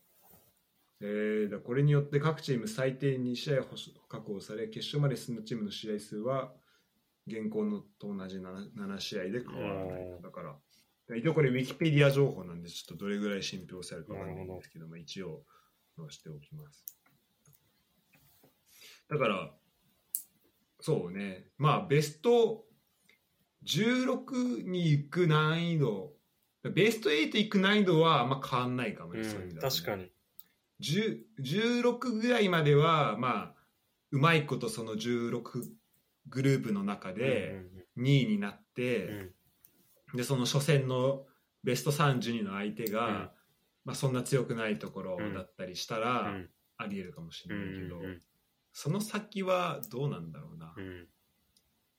[1.02, 3.64] えー、だこれによって各チーム最低2試合
[4.08, 6.52] 確保され、決勝まで進んだチームの試合数は
[7.30, 15.42] 現行のと同じ 7, 7試合で変わらないだから、一応これウィキペディア情報なんで、ちょっとどれぐらい信憑されるかわからないんですけども、一応
[15.96, 16.84] 載せておきます。
[19.08, 19.52] だから、
[20.80, 22.64] そうね、まあ、ベスト
[23.64, 26.12] 16に行く難易度、
[26.62, 29.76] ベスト8行く難易度はあんま変わんないかもね、うんそういう意味ではね。
[29.76, 30.12] 確かに。
[30.80, 33.54] 10 16ぐらいまではまあ
[34.12, 35.42] うまいことその16
[36.30, 37.62] グループの中で
[37.98, 40.16] 2位になっうんて、うん。
[40.16, 41.26] でその初戦の
[41.62, 43.30] ベスト32の相手が、うん。
[43.84, 46.50] まあ、そんな強くないところだったりしたら、うん。
[46.78, 48.20] ありえるかもしうんれないけど、うん
[48.72, 51.08] その先はどうなんだろうな、うん。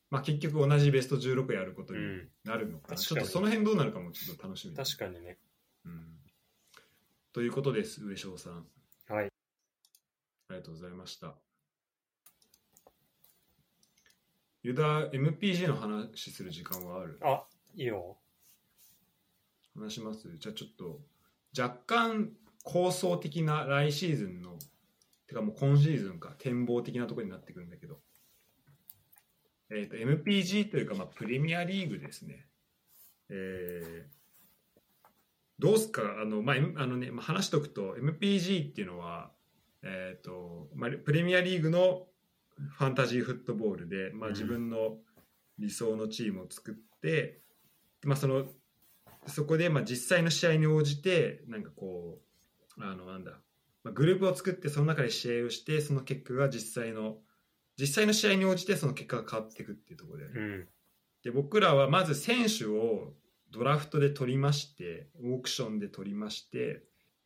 [0.10, 2.30] まあ、結局同じベスト16やることにうん。
[2.46, 5.38] なるのかちょっとその辺どうなるかもちょっと楽しみ確かにね。
[5.84, 6.06] うん、
[7.34, 8.66] ということです上昇さん。
[9.10, 9.26] はい。
[9.26, 11.36] ありがとうございました。
[14.64, 17.20] ユダ MPG の話する時間はある？
[17.24, 17.43] あ
[17.76, 18.18] いいよ。
[19.76, 20.28] 話します？
[20.38, 20.99] じゃあちょっと
[21.59, 22.30] 若干
[22.64, 24.57] 構想的な来シーズンの
[25.28, 27.99] てかもう今シーズンか展望的なところになってくるんだけど、
[29.70, 32.45] えー、と MPG というかまあプレミアリーグですね、
[33.30, 34.22] えー
[35.59, 36.01] どうすか？
[36.20, 39.30] あの、まあ、あのね、まあ、話しとくと MPG っていうのは、
[39.84, 42.07] えーとまあ、プレミアリーグの
[42.70, 44.97] ファンタジーフットボールで、まあ、うん自分の
[45.59, 47.41] 理想のチームを作って、
[48.03, 48.45] まあ、その
[49.28, 52.20] そこでまあ実際の試合に応じてなんかこ
[52.78, 53.32] うあのなんだ、
[53.84, 57.18] まあ、グループを作ってその中で試合をしてその結果が実際の
[57.78, 60.68] 実際の試合に応じてその結果が変わっていくっていうところで、うん。
[61.24, 63.14] で僕らはまず選手を
[63.51, 66.84] ドラフトで取りましてオークションで取りまして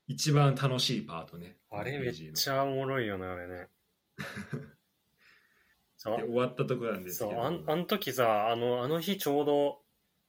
[0.07, 3.67] 一番楽しいパートねあれめっちゃおもろいよね、あれね。
[6.06, 6.18] そう。
[6.18, 9.80] で終わったところなんですそうけどあんあの時さあのあの日ちょうど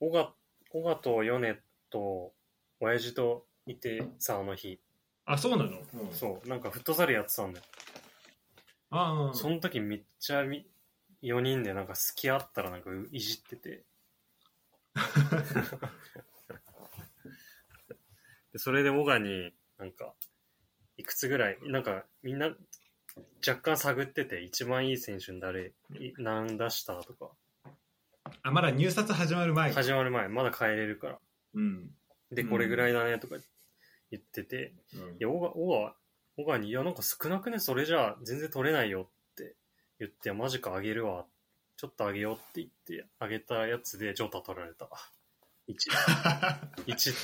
[0.01, 0.33] 小賀
[0.71, 1.61] 小賀と米
[1.91, 2.33] と
[2.81, 4.81] 親父といてさあの日。
[5.29, 6.13] あそうなの、うん。
[6.13, 6.49] そう。
[6.49, 7.65] なんかフットサルやってたんだよ、
[8.91, 10.67] ああその時めっちゃみ
[11.23, 13.85] 4人でなんか好き合ったらなんかいじってて。
[18.53, 20.15] でそれで小賀になんか
[20.97, 22.55] いくつぐらいなんかみんな
[23.47, 27.31] 若干探ってて一番いい選手に誰い何出したとか。
[28.43, 29.71] あまだ入札始まる前。
[29.71, 30.29] か始まる前。
[30.29, 31.19] まだ帰れるから。
[31.55, 31.91] うん、
[32.33, 32.49] で、うん。
[32.49, 33.37] これぐらいだねとか
[34.11, 35.01] 言ってて、うん。
[35.01, 35.95] いや、小川、小川、
[36.37, 39.55] 小川に、いや、なんか少なくね、それじゃあ全然取れないよって
[40.01, 41.25] 言って、マジかあげるわ。
[41.77, 44.89] ちょっとあげようって言って、あげたやつでジョータ取られた。
[45.69, 45.75] 1、
[46.87, 47.15] 1、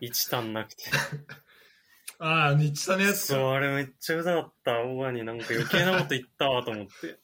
[0.00, 0.84] 1足んなくて。
[2.26, 4.80] ああ日産のやつそう、かあれめっちゃうざかった。
[4.80, 7.18] 小川になんか余計なこと言ったわと思って。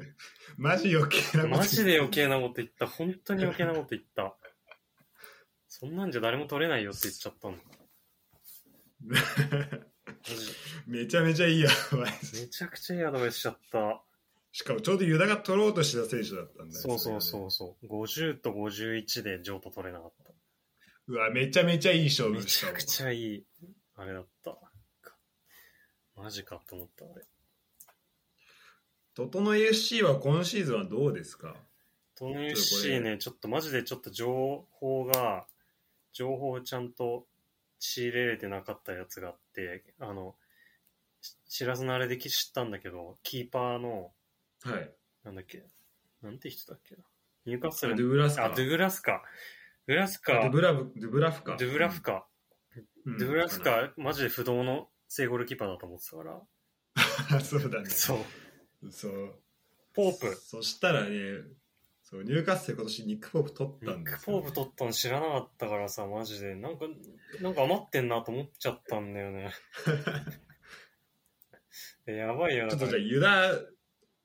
[0.56, 2.86] マジ余計なことマジで余計なこと言った。
[2.86, 4.34] 本当に余計なこと言った。
[5.68, 7.58] そんなんじゃ誰も取れないよって言っちゃったの。
[9.06, 9.16] マ
[10.24, 10.52] ジ
[10.86, 14.02] めちゃめちゃいいアドバイスめちゃくちゃいいアドバイスしちゃった。
[14.52, 17.86] しかもちょうどユダが取ろうとしてた選手だったんだよそうそうそうそう。
[17.86, 20.12] 50と51でジョート取れなかっ
[21.08, 22.34] うわめちゃめちゃいい勝た。
[22.34, 23.46] め負したわちゃくちゃいい、
[23.96, 24.56] あれだった。
[26.16, 27.24] マジかと思った、あれ。
[29.14, 31.54] トトノ FC は今シーズンはどうですか？
[32.14, 35.46] トノちょっとこれ FC ね、ちょっとマジでちょっと情報が、
[36.12, 37.26] 情報をちゃんと
[37.78, 40.34] 仕入れれてなかったやつがあって、あの、
[41.20, 44.12] し知らずのあれで知ったんだけど、キーパーの、
[44.62, 44.90] はい
[45.24, 45.64] なんだっけ、
[46.22, 47.02] なんて人だっけな。
[47.46, 49.22] ニューカッスドルゥグラスカあ、ドゥグラスか。
[49.86, 52.26] ドゥグラスあドかゥブラブドゥブラフかドゥグラフか。
[53.06, 56.40] うんドゥグラスカ、マジで不動の正ゴールキーパーだと思ってたから。
[57.36, 58.18] あ そうだねそ
[58.82, 58.90] う。
[58.90, 59.34] そう
[59.94, 60.34] ポープ。
[60.34, 61.40] そしたらね
[62.02, 66.54] そう入荷生今年ニック・ポープ取っニック・たんですよ、ポープ取ったの知らなかったからさ、マジで。
[66.54, 66.86] なんか、
[67.40, 69.52] なんか余ってんなと思っちゃったんだよね。
[72.06, 72.68] え やばいよ。
[72.68, 73.52] ちょっとじゃあユダ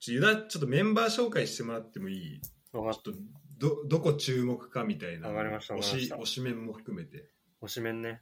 [0.08, 2.42] ユダちょっとメンバー紹介してもらってもいい？
[2.74, 3.22] あ、わかっちょっと
[3.58, 7.66] どどこ注目かみたいなわかりましたわかりました推し推し面も含めてた。
[7.66, 8.22] 推しメンね。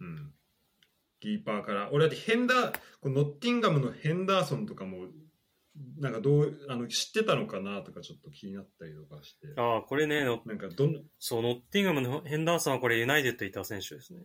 [0.00, 0.32] うん
[1.20, 5.06] キーパーから俺だってヘンダーこのノッティンガムのヘンダーソンとかも
[5.98, 14.20] なんかどうあの知ってたのかなとかちょっと気になったりとかしてああ、これね、のなんかどんそう、ノッティンガムのヘンダーソンはこれユナイテッドいた選手ですね。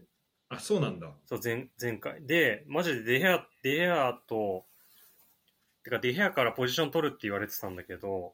[0.49, 2.25] あそうなんだそう、前、前回。
[2.25, 4.65] で、マジでデヘア、デヘアと、
[5.83, 8.33] てかデヘアからポジション取るって言われてたんだけど、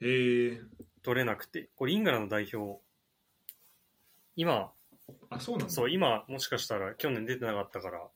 [0.00, 0.60] へえ
[1.02, 1.70] 取れなくて。
[1.76, 2.80] これイングランド代表、
[4.36, 4.72] 今、
[5.30, 5.72] あそうなんだ。
[5.72, 8.08] そう、今、もしかしたら去年出てなかったから、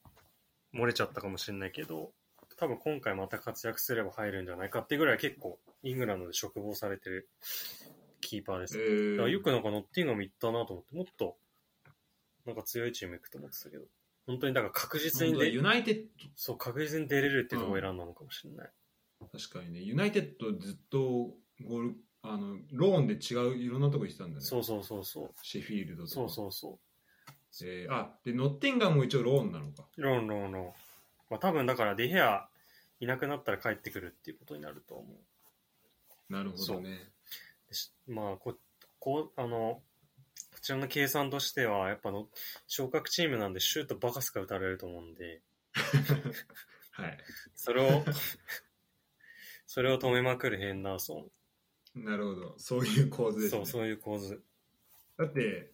[0.74, 2.12] 漏れちゃったかもしれないけど、
[2.56, 7.28] 多分今回また活躍すれば入るんじゃないかっていうぐらい結構、イングランドで嘱望されてる
[8.20, 8.78] キーパーです。
[8.78, 11.36] へえだからよくなんかノッティンガム行ったなと思って、もっと、
[12.46, 13.84] なんか強いチーム行くと思ってたけど、
[14.26, 18.70] 本当にだから確実にユ、ナイテッそう、確実に出れるっていうところを選んだのかもしれない。
[19.20, 19.80] ド確かにね。
[19.80, 25.30] ユナイテッドずっとゴールあのローンで違ういろんなとこ行ってたんだねそうそうそうそう。
[25.42, 26.78] シェフィールドとかそうそうそ
[27.62, 30.02] えーあでノッティンガムも一応ローンなのかう。
[30.02, 30.66] ローンローンローン。
[31.30, 32.48] まあ多分だからデヘア
[33.00, 36.32] いなくなったら帰ってくるっていうことになると思う。
[36.32, 36.98] なるほどね
[38.06, 38.54] まあこ
[38.98, 39.80] こうあの
[40.52, 42.28] こちらの計算としてはやっぱの
[42.66, 45.40] 昇格チームなんでシュートバカすか打たれると思うんで
[46.90, 47.18] はい
[47.54, 48.04] それを
[49.66, 51.30] それを止めまくるヘンダーソ
[52.04, 52.54] なるほど。
[52.58, 54.42] そういう構図ン、です、ね、そうそういう構図。
[55.16, 55.72] だって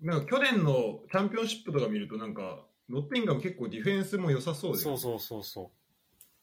[0.00, 5.66] なんか去年のチャンピオンシップとか見るとなんかノッティンガム結構ディフェンスも良さそうでそうそうそうそう。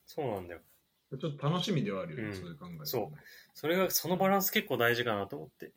[0.05, 0.61] そうなんだよ。
[1.19, 2.36] ちょっと楽しみではあるよね、うん。
[2.36, 3.17] そういう考え、そう。
[3.53, 5.67] それがそのバランス結構大事かなと思って。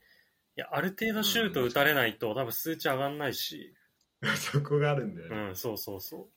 [0.56, 3.74] いやある程度シュート打たれないと多分数値上がんないし。
[4.36, 6.30] そこがあるんだようね、んそうそうそ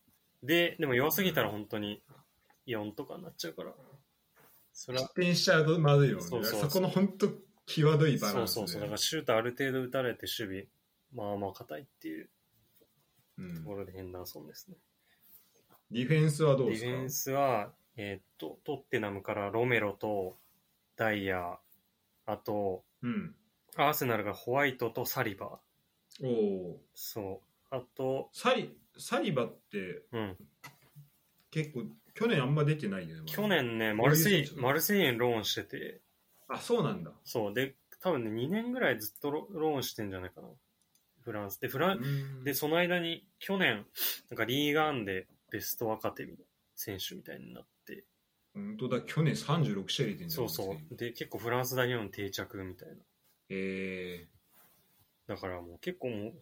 [0.44, 0.46] う。
[0.46, 2.04] ででも弱すぎたら本当に
[2.66, 3.74] 4とかになっちゃうから
[4.80, 7.30] それは失点しちゃうとまずいよねそうそうそうこの本当
[7.66, 10.68] 際どいバランスでそうそうそうだからシュートある程度打たれて守
[11.14, 12.30] 備まあまあ硬いっていう
[13.40, 14.76] うんところでヘンダーソンですね。
[15.90, 16.88] ディフェンスはどうですか？
[16.88, 20.38] ディフェンスは、えーっと、トッテナムからロメロと
[20.96, 21.58] ダイヤ、
[22.26, 23.36] あと、うん。
[23.76, 26.28] アーセナルがホワイトとサリバー。
[26.28, 26.30] お
[26.72, 26.80] お。
[26.94, 27.76] そう。
[27.76, 30.38] あと、サリ、サリバってうん。
[31.52, 31.84] 結構、
[32.18, 33.22] 去年あんま出てないよね。
[33.22, 33.48] まだ去。
[33.48, 36.02] 年ね、マルセイマルセイユにローンしてて、
[36.48, 37.12] あ、そうなんだ。
[37.24, 37.54] そう。
[37.54, 40.48] で、多分ね、2年ぐらいずっとロローンしてんじゃないかな。
[41.22, 41.60] フランス。
[41.60, 43.86] で、フラン、うんで、その間に、去年、
[44.30, 46.28] なんかリーガンでベスト若手
[46.76, 48.06] 選手みたいになって、
[48.54, 50.96] 本当だ、去年36試合出てんじゃそうそう。
[50.96, 52.96] で、結構フランス代表の定着みたいな。
[53.50, 54.28] え
[55.28, 56.34] だからもう結構もう、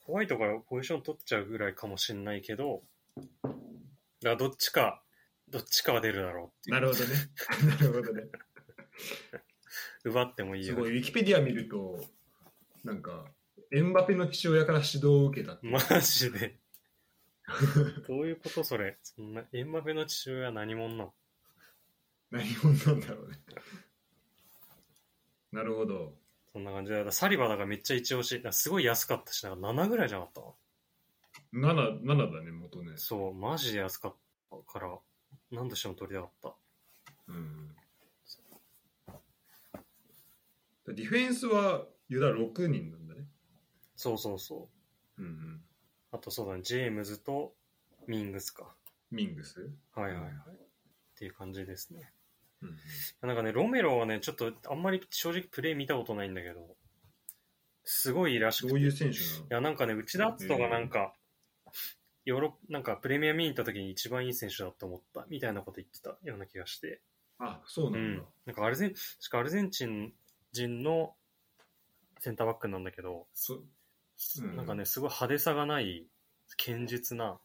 [0.00, 2.82] ホワイトからポジション取っちゃうぐらいかもしれないけど、
[3.44, 3.58] だか
[4.22, 5.02] らどっちか、
[5.52, 6.80] どっちかは出るだろうってー、いう。
[6.80, 7.14] なるほどね。
[7.68, 8.22] なるほどね。
[10.04, 12.04] 奪ってもいいよすごい、ウィキペディア見ると、
[12.84, 13.26] なんか、
[13.70, 15.58] エンバペの父親から指導を受けた。
[15.62, 16.58] マジで。
[18.08, 18.98] どういうことそれ。
[19.02, 21.14] そんな、エンバペの父親は何者なの？
[22.30, 23.38] 何者なんだろうね。
[25.52, 26.14] なるほど。
[26.52, 27.10] そんな感じで。
[27.12, 28.42] サリバーだからめっちゃ一押し。
[28.52, 30.54] すごい安かったし、なんか7ぐらいじゃなかっ
[31.54, 32.98] 7、7だね、元ねた。
[32.98, 34.16] そう、マジで安かっ
[34.50, 34.98] たから、
[35.52, 36.54] 何としても取りたかった？
[37.28, 37.76] うん。
[40.94, 43.26] ディフェンスは、ユダ6人なんだね。
[43.94, 44.68] そうそうそ
[45.18, 45.22] う。
[45.22, 45.60] うんうん。
[46.10, 47.54] あとそうだね、ジェームズと
[48.06, 48.74] ミングスか。
[49.10, 49.70] ミングス？
[49.94, 50.30] はいはいはい。
[50.30, 50.34] っ
[51.16, 52.10] ていう感じですね。
[52.62, 52.76] うんうん。
[53.28, 56.76] なんかね、ロメロはね、ちょっとあんまり正直プレー見たことないんだけど、
[57.84, 58.68] すごいらしくて。
[58.70, 59.44] どういう選手なの？
[59.44, 61.14] いや、なんかね、内田篤人がなんか、
[62.24, 67.00] ヨーロッなんかプレミア見に行った時に一番いい選手だと思ったみたいなこと言ってたような気がして。
[67.38, 68.26] あ、そううなんだん。。
[68.46, 70.12] なんかアルゼン、しかアルゼンチン
[70.52, 71.14] 人の
[72.20, 76.06] センターバックなんだけど、そうんなんかね、すごい派手さがない、
[76.56, 77.40] 堅実な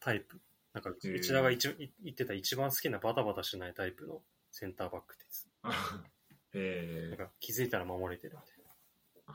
[0.00, 0.40] タイプ。
[0.72, 5.48] なんか、内田が一い言ってた一番好きなバタバタしないタイプのセンターバックです。
[5.62, 6.02] あ
[6.54, 8.58] えー、なんか気づいたら守れてるみたい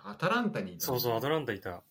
[0.06, 0.80] アタランタにいな。
[0.80, 1.84] たそうそう、アトラランタいた。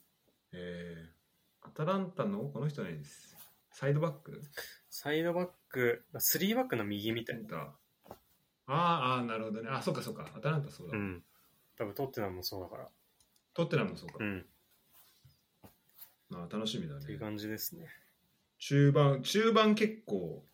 [0.53, 1.22] えー、
[1.65, 3.37] アタランタのこの人です。
[3.71, 4.43] サイドバック？
[4.91, 7.75] サイドバック、スリーバックの右みたいな。
[8.09, 8.15] あー
[8.67, 9.69] あー、なるほどね。
[9.71, 10.29] あ、そっかそっか。
[10.37, 10.97] アタランタそうだ。
[10.97, 11.23] うん。
[11.79, 12.89] 多分トッテナムもそうだから。
[13.55, 14.17] トッテナムもそうか。
[14.21, 14.47] うん。
[16.31, 17.01] まあ、楽しみだね。
[17.03, 17.87] っていう感じですね。
[18.59, 20.45] 中盤、中盤結構、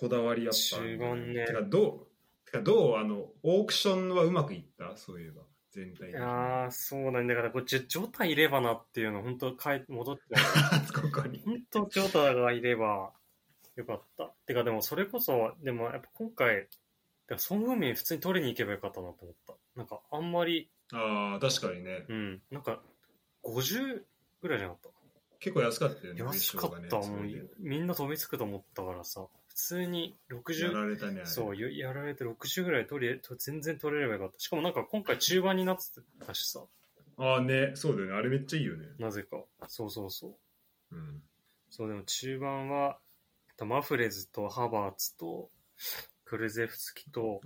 [0.00, 0.98] こだわりあったんだよ。
[0.98, 2.06] 中盤ねてか、ど
[2.46, 4.96] う、てかどう、あの、オークションはうまくいった？
[4.96, 5.42] そういえば。
[5.78, 6.16] 全体的に。
[6.16, 7.34] ああ、そうなんだ。
[7.34, 10.22] だから、これ、ジョジョタいればなっていうの、本当帰戻って
[10.92, 11.42] ここに。
[11.44, 13.12] 本当ジョタがいれば
[13.76, 14.26] よかった。
[14.46, 16.68] てかでもそれこそ、でもやっぱ今回、
[17.36, 19.54] ソン・フンミン普通に取りに行けばよかったなと思った。
[19.76, 22.06] なんかあんまり、ああ、確かにね。
[22.08, 22.82] うん、なんか
[23.44, 24.02] 50
[24.40, 24.92] ぐらいじゃなかっ
[25.40, 26.20] 結構安かったよね。
[26.20, 26.26] た。
[26.26, 31.22] 安かった、もうみんな飛びつくと思ったからさ、普通にそれでや60、られたね。
[31.24, 34.38] そう、ややられて60ぐらい取り、と全然取れればよかった。
[34.38, 36.64] しかもなんか今回中盤になってたしさ、
[37.16, 38.12] ああね、そうだよね。
[38.14, 38.86] あれめっちゃいいよね。
[38.98, 39.42] なぜか。
[39.66, 40.38] そうそうそ
[40.92, 40.96] う。
[40.96, 41.22] うん。
[41.70, 42.98] そう、でも中盤は、
[43.66, 45.50] マフレズとハバーツと、
[46.24, 47.40] クルゼフスキと、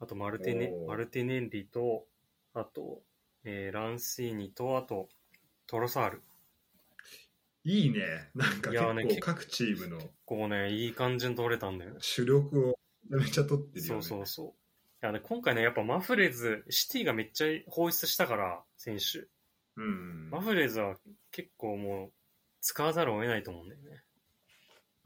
[0.00, 2.06] あとマルティネマルティネンリと、
[2.54, 3.02] あと、
[3.44, 5.08] えーランシーニと、あと、
[5.68, 6.22] トロサール。
[7.64, 8.30] いいね。
[8.34, 11.96] なんかいやね結構各チームのこうね、いい感じに取れたんだよね。
[12.00, 14.02] 主力をめちゃめちゃ取ってるよね。
[14.02, 14.46] そうそうそう。
[15.02, 19.26] いやね、今回ね、やっぱマフレーズ、シティがめっちゃ放出したから、選手。
[19.76, 20.30] うん。
[20.30, 20.96] マフレーズは
[21.32, 22.12] 結構もう、
[22.60, 24.02] 使わざるを得ないと思うんだよね。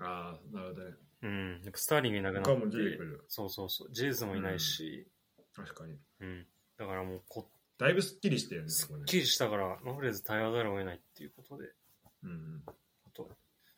[0.01, 0.97] ああ、なるほどね。
[1.23, 1.61] うん。
[1.63, 3.25] やっぱスターリングいなくな他もって出てくる。
[3.29, 3.93] そうそうそう。
[3.93, 5.07] ジェイズもいないし、
[5.55, 5.97] 確かに。
[6.21, 6.47] うん。
[6.77, 7.49] だからもうこ、
[7.79, 8.93] だいぶスッキリしたよね、す。
[8.93, 11.73] っきりしたから、マフレーズ対応ざるを得ないっていうことで。
[12.25, 12.63] うん。
[12.67, 12.73] あ
[13.13, 13.31] と、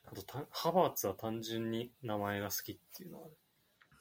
[0.07, 3.28] あとたハバーツは単純に名前が好きっていうのは、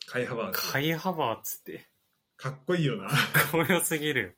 [0.08, 0.72] カイハバーツ。
[0.72, 1.88] カイハバーツって、
[2.38, 3.10] かっこいいよな。
[3.10, 4.30] かっこよすぎるよ。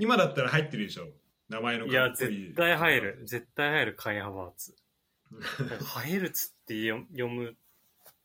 [0.00, 1.08] 今だったら入ってるでしょ。
[1.48, 2.16] 名前のいいい。
[2.16, 3.22] 絶対入る。。
[3.24, 4.74] 絶対入る、カイハバーツ。
[5.60, 7.56] なんか入るつって読読む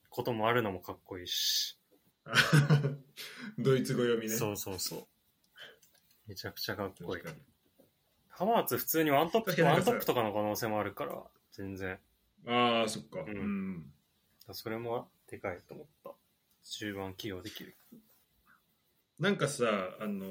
[0.09, 1.77] こともあるのもかっこいいし。
[3.57, 4.35] ドイツ語読みね。
[4.35, 5.07] そうそうそう。
[6.27, 7.23] めちゃくちゃかっこいい。
[8.31, 11.21] ハバーツ普通にワントップ、ワントップとかの可能性もあるから、
[11.51, 11.99] 全然。
[12.47, 13.23] ああ、そっか。
[13.23, 13.85] んうん。
[14.51, 16.11] それもでかいと思った。
[16.63, 17.75] 中盤起用できる。
[19.19, 19.65] なんかさ、
[19.99, 20.25] あの、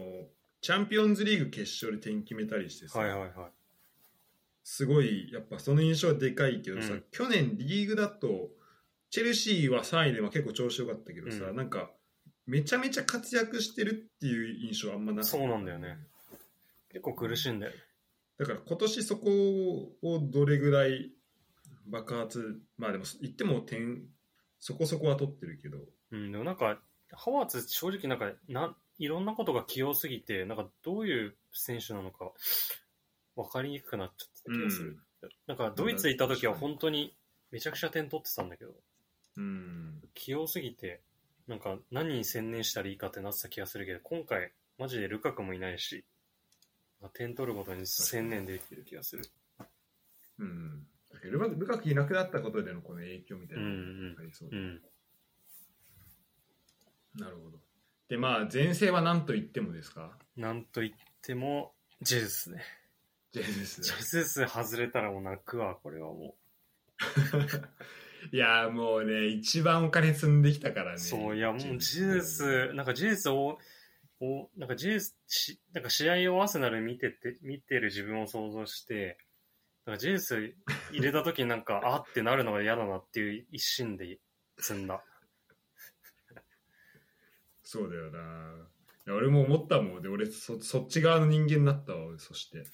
[0.60, 3.30] チャンピオンズリーグ決勝で点決めたりしてさ、はいはいはい。
[4.64, 8.50] すごい、やっぱその印象はでかいけどさ、うん去年リーグだと、
[9.10, 11.90] チェルシーは3位でまあ結構調子良かったけどさ、うんなんか、
[12.46, 15.98] めちゃめちゃ活躍してるっていう印象はあんまなかったそうなんだよね。
[16.90, 17.78] 結構苦しいんだよね。
[18.40, 19.28] だから今年そこ
[20.02, 21.12] をどれぐらい
[21.86, 24.02] 爆発、まあでも言っても点、
[24.58, 25.76] そこそこは取ってるけど、
[26.10, 26.80] うん、でもなんか、
[27.12, 32.32] ハワーツ正直なんか、ないろんなことが器用すぎて、なんかどういう選手なのか
[33.36, 34.98] 分かりにくくなっちゃった気がする。
[35.46, 37.14] なんかドイツ行った時は本当に
[37.50, 38.72] めちゃくちゃ点取ってたんだけど、
[39.36, 41.02] うん、器用すぎて、
[41.46, 46.06] なんか何に専念したらいいかってなってた気がするけど、今回マジでルカクもいないし、
[47.08, 49.24] 点取ることに専念できる気がする。
[50.38, 50.86] うん。
[51.24, 54.80] ルカルカクいなくなったことでのこの影響みたいなのがありそうでうん。
[57.16, 57.58] なるほど。
[58.08, 60.16] で、まあ、前線は何と言ってもですか？
[60.36, 60.92] なんと言っ
[61.22, 61.72] ても、
[62.02, 62.62] ジェズスね。
[63.32, 63.92] ジェズスジ。
[63.92, 66.34] ェズス外れたらもう泣くわ、これはも
[68.32, 70.94] いやーもうね、一番お金積んできたからう。
[70.94, 71.00] ね。
[71.00, 73.58] そう、いやもうジェズス、なんかジェズスを、
[74.20, 79.18] をなんかジェズスし、なんか試合をアーセナル見てて、見てる自分を想像して、
[79.86, 80.54] なんかジェズス
[80.92, 84.18] 入れた時になんか、あってなるのが嫌だなっていう一心で
[84.58, 85.02] 積んだ。
[87.62, 89.14] そうだよな。
[89.14, 92.64] 俺も思ったもんで、俺そ、そっち側の人間になったわ、俺そして。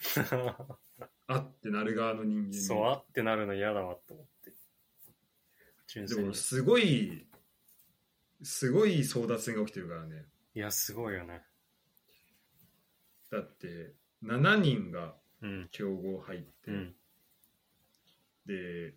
[1.28, 2.55] あってなる側の人間に。
[2.55, 4.53] そう、あってなるの嫌だわと思って。
[5.86, 6.34] 純でも。
[6.34, 7.26] すごい、
[8.42, 10.26] すごい争奪戦が起きてるからね。
[10.57, 11.42] いや、すごいよね。
[13.30, 13.92] だって、
[14.24, 15.68] 7人がうん。
[15.70, 16.94] 競合入って、うん。
[18.46, 18.94] で、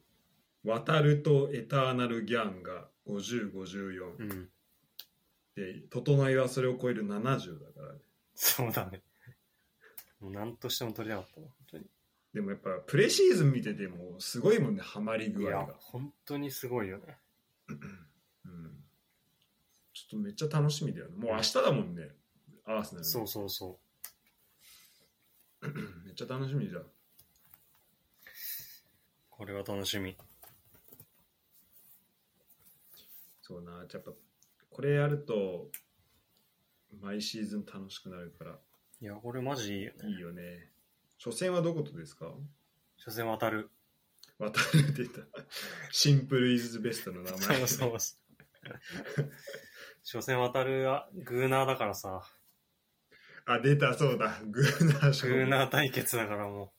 [0.64, 4.49] 渡るとエターナルギャンが50、54、うん。
[5.55, 7.99] で、整いはそれを超える70だからね。
[8.34, 9.01] そうだね。
[10.22, 11.86] もう何としても取りたかったな、本当に。
[12.34, 17.18] でもやっぱ、プレシーズン見てても、すごいもんね、ハマりいや具合が。、本当にすごいよね。
[20.16, 21.18] ょっとめっちゃ楽しみだよね。
[21.18, 22.10] もう明日だもんね、
[22.66, 23.05] アーセナル。
[23.05, 23.80] そうそうそ
[26.05, 26.82] めっちゃ楽しみじゃん。
[26.82, 26.86] う。
[29.30, 30.16] これは楽しみ。
[33.41, 34.12] そうな、やっぱ、
[34.70, 35.72] これやると、
[37.01, 38.60] 毎シーズン楽しくなるから、
[39.01, 40.10] いや、これマジいいよね。
[40.10, 40.72] いいよね。
[41.24, 42.34] 初戦はどことですか？
[42.97, 43.70] 初戦渡る。
[44.38, 45.22] 渡るって言った。
[45.91, 49.32] シンプルイズベストの名前、そうそうそう。
[50.04, 52.24] 初戦渡るはグーナーだからさ。
[53.45, 54.39] あ、出た、そうだ。
[54.45, 56.74] グーナーグ勝負ーナー対決だからも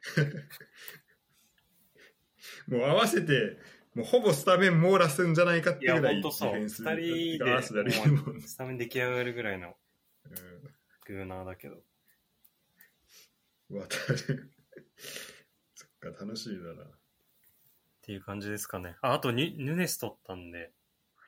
[2.68, 3.58] もう合わせて、
[3.94, 5.84] もうほぼスタメン網羅するんじゃないかっう。
[5.84, 6.50] いや、てぐらいデほんとそう。
[6.50, 6.68] 人で、
[8.40, 9.76] スタメン出来上がるぐらいの
[10.24, 10.32] うん
[11.06, 11.82] グーナーだけど。
[13.68, 14.52] 渡る。
[15.74, 16.90] そっか、楽しいだっ
[18.02, 18.96] ていう感じですかね。
[19.02, 20.72] あ、あとニヌネス取ったんで。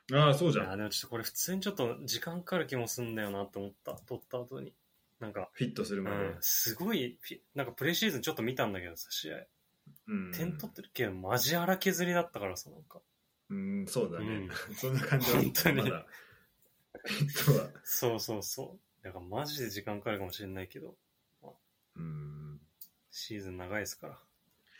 [0.09, 0.25] な。
[0.25, 0.77] ああ、そうじいや、ゃん。
[0.77, 3.93] でもちょっとこれ普通にちょっと時間かかる気もすんだよなと思った。
[3.93, 4.73] 取った後に。
[5.19, 6.17] なんか、フィットするまで。
[6.17, 9.37] うん、すごいフィ、なんかプレシーズンちょっと見たんだけどさ、試合。
[10.07, 12.99] うん点取ってるけど、マジ荒削りだったからさ、なんか。
[13.49, 14.25] うん、そうだね。
[14.25, 16.05] うん そんな感じは本当にまだ。
[17.05, 17.69] フィットは。
[17.83, 19.03] そうそうそう。
[19.03, 20.95] だからマジで時間かかるかもしれないけど、
[21.95, 22.59] うん。
[23.11, 24.19] シーズン長いですから。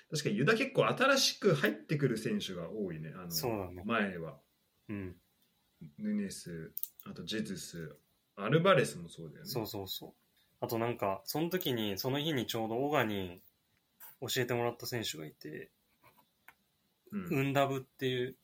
[0.10, 3.12] 確かにユダ結構新しく入ってくる選手が多いね。
[3.16, 4.40] あのそうだね前は。
[4.90, 5.16] うん。
[6.00, 6.72] ヌネス、
[7.06, 7.98] あとジェズス、
[8.36, 9.50] アルバレスもそうだよね。
[9.50, 10.14] そうそうそう。
[10.62, 13.42] あとなんか、その時に、その日にちょうどオガに
[14.22, 15.70] 教えてもらった選手がいて、
[17.12, 18.36] うんウンダブっていう、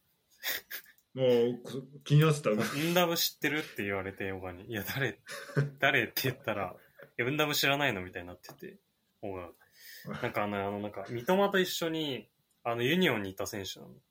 [1.16, 2.52] もうこ気になってた。
[2.52, 4.66] ウンダブ知ってるって言われて、オガに。
[4.66, 5.20] いや、誰、
[5.80, 6.76] 誰って言ったら、
[7.18, 8.78] いや、ウンダブ知らないのみたいになってて、
[9.22, 9.52] オガ。
[10.22, 12.30] なんかあの、あの、なんか、三笘と一緒に、
[12.64, 14.09] あの、ユニオンにいた選手なんだって。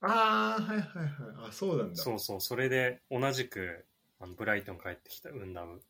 [0.00, 1.48] ああ、はいはいはい。
[1.48, 2.02] あ、そうなんだ。
[2.02, 3.84] そうそう、それで同じく、
[4.20, 5.80] あのブライトン帰ってきたウンダム。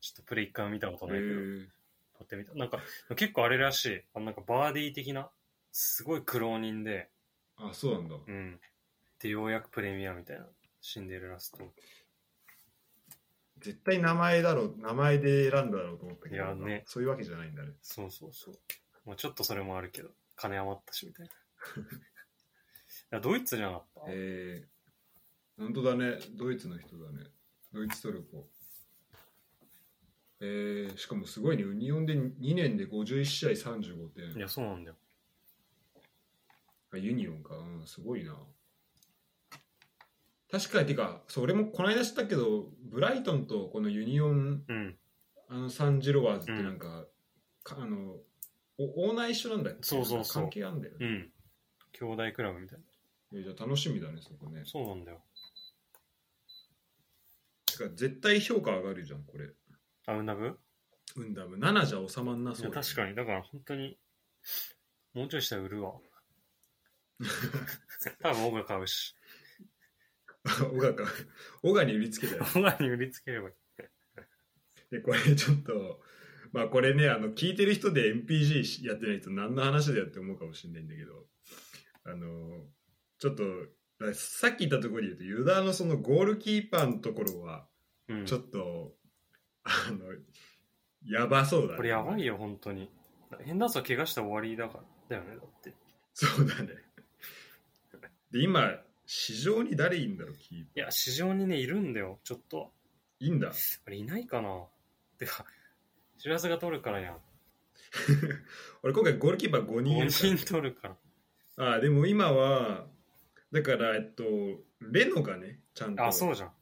[0.00, 1.66] ちょっとプレイ一回も見たことへないけど、ー
[2.18, 2.54] 撮ってみた。
[2.54, 2.80] なんか、
[3.16, 4.02] 結構あれらしい。
[4.14, 5.30] あのなんかバーディー的な、
[5.72, 7.10] すごい苦労人で、
[7.56, 8.16] あ、そうなんだ。
[8.26, 8.60] うん。
[9.20, 10.46] で、ようやくプレミアみたいな、
[10.80, 11.58] シンデレラスト。
[13.58, 17.72] 絶対名前だろう、名前で選んだだろうと思ったけど、いやねそういうわけじゃないんだね。
[17.82, 18.54] そうそうそう。
[19.04, 21.32] まあちょっとそれもあるけど、金余ったしみたいな。
[23.12, 26.18] いやドイツじゃなかった、えー、本当だね。
[26.36, 27.26] ドイツの人だね。
[27.72, 28.46] ドイツトルコ。
[30.40, 31.62] えー、しかもすごいね。
[31.64, 34.32] ユニオンで2年で51試合35点。
[34.36, 34.96] いや、そうなんだよ。
[36.92, 37.56] あユニオンか。
[37.56, 38.36] うん、すごいな。
[40.50, 44.96] 確かに、てか、それもこの間知ったけど、ブライトンとこのユニオン、うん。
[45.48, 47.06] あのサンジロワーズってなんか、
[47.62, 48.16] かあの、
[48.78, 49.80] おオーナー一緒なんだっけ？
[49.82, 51.06] そうそうそう関係あんだよね。
[51.06, 51.32] うん。
[51.92, 52.84] 兄弟クラブみたいな。
[53.32, 54.62] えーじゃあ楽しみだね、そこね。
[54.64, 55.22] そうなんだよ。
[57.66, 59.50] てか、絶対評価上がるじゃん、これ。
[60.06, 60.58] あ、ウンダブ
[61.16, 63.14] うんだ、7じゃ収まんなそうね、確かに。
[63.14, 63.98] だから本当に、
[65.14, 65.94] もうちょいしたら売るわ。
[68.22, 69.14] 多分、オガ買うし。
[70.44, 71.04] 小川か。
[71.62, 72.46] 小川に売りつけたよ。
[72.56, 73.54] オガに売りつければいい。
[74.90, 76.00] で、これちょっと、
[76.52, 81.26] まあこれね、あの、聞いてる人で MPG やってない人何の話だよって思うかもしれないんだけど、
[82.04, 82.66] あの、
[83.20, 83.44] ちょっと、
[84.14, 87.66] さっき言ったところで言うと、ユダのそのゴールキーパーのところは、
[88.08, 88.26] うん。
[88.26, 88.94] ちょっと、
[89.62, 90.06] あの、
[91.06, 91.76] やばそうだね。
[91.76, 92.90] これやばいよ、本当に。
[93.44, 94.78] ヘンダーソン怪我したら終わりだか
[95.08, 95.16] ら。
[95.16, 95.74] だよね、だって。
[96.14, 96.68] そうだね。
[98.30, 98.70] で、今、
[99.04, 102.72] 市場に誰いんだろう、キーパいや、市場にね、いるんだよ、ちょっと。
[103.20, 103.26] ー。
[103.26, 103.52] いいんだ？
[103.86, 104.64] あれ、いないかな
[105.18, 105.44] てか、
[106.16, 107.18] 知らせが取るからやん。
[108.82, 110.94] 俺今回ゴールキーパー5人いる5人取るから。
[110.94, 111.00] か
[111.58, 111.70] ら。
[111.72, 112.86] ああ、でも今は、
[113.52, 114.24] だから、えっと、
[114.80, 116.06] レノがね、ちゃんと。
[116.06, 116.52] あ、そうじゃん。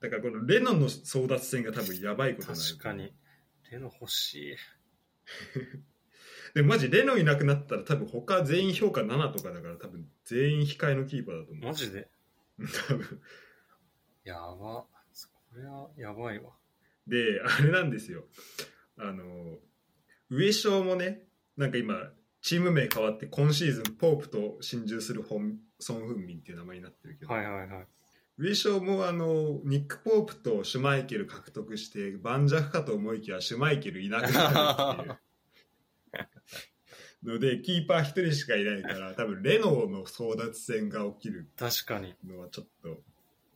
[0.00, 2.70] だからこのレノンの争奪戦が多分やばいことになる。
[2.70, 3.12] 確かに。。
[3.70, 4.56] レノ欲しい。
[6.54, 11.64] でもマジレノンいなくなったら多分他全員評価7とかだから多分全員控えのキーパーだと思う。
[11.64, 12.08] マジで？
[12.88, 13.22] 多分。
[14.24, 14.86] やば。
[15.52, 16.50] これはやばいわ。
[17.06, 18.24] で、あれなんですよ。
[18.96, 19.58] あの、
[20.30, 21.26] 上昇もね、
[21.56, 22.10] なんか今、
[22.42, 27.86] チーム名変わって今シーズンポープと心中する本ソン・フンミンっていう名前になってるけど、はいはいはい。
[28.38, 35.14] 上昇もあのニック・ポープとシュマイケル獲得して盤石かと思いきやシュマイケルいなくなるってい
[37.22, 42.16] う のでキーパー一人しかいないから多分レノーの争奪戦が起きる確かに。
[42.26, 43.02] のはちょっと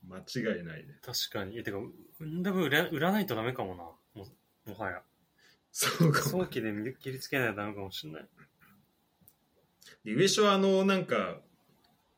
[0.06, 1.58] 間違いないね確かに。
[1.58, 3.82] え、てか、うん多分売ら売らないとダメかもな。
[4.14, 4.28] も
[4.66, 5.02] もはや。
[5.72, 8.28] そうかも早期で見切りつけないとダメかもしれない。
[10.06, 11.40] で上昇はあのなんか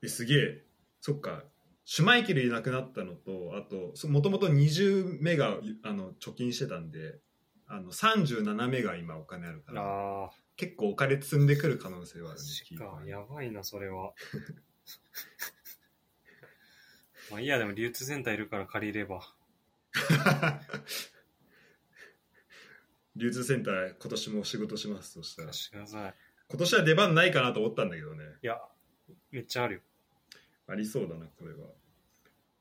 [0.05, 0.63] えすげえ
[1.01, 1.43] そっか
[1.85, 7.19] シュマイケルいなくなったのとあともともと20メガあの貯金してたんで
[7.67, 12.47] あの37メガ今お金あるから結構お金積んでくる可能性はあるね
[12.77, 13.01] か。
[13.07, 14.13] やばいな、それは。
[17.31, 19.23] まあいいや、でも流通センターいるから借りれば。
[23.15, 26.15] 流通センター今年も仕事しますとしたら貸してください。
[26.51, 28.25] 今年は出番ないかなと思ったんだけどね。
[28.43, 28.59] いや、
[29.31, 29.81] めっちゃあるよ。
[30.67, 31.59] ありそうだなこれは。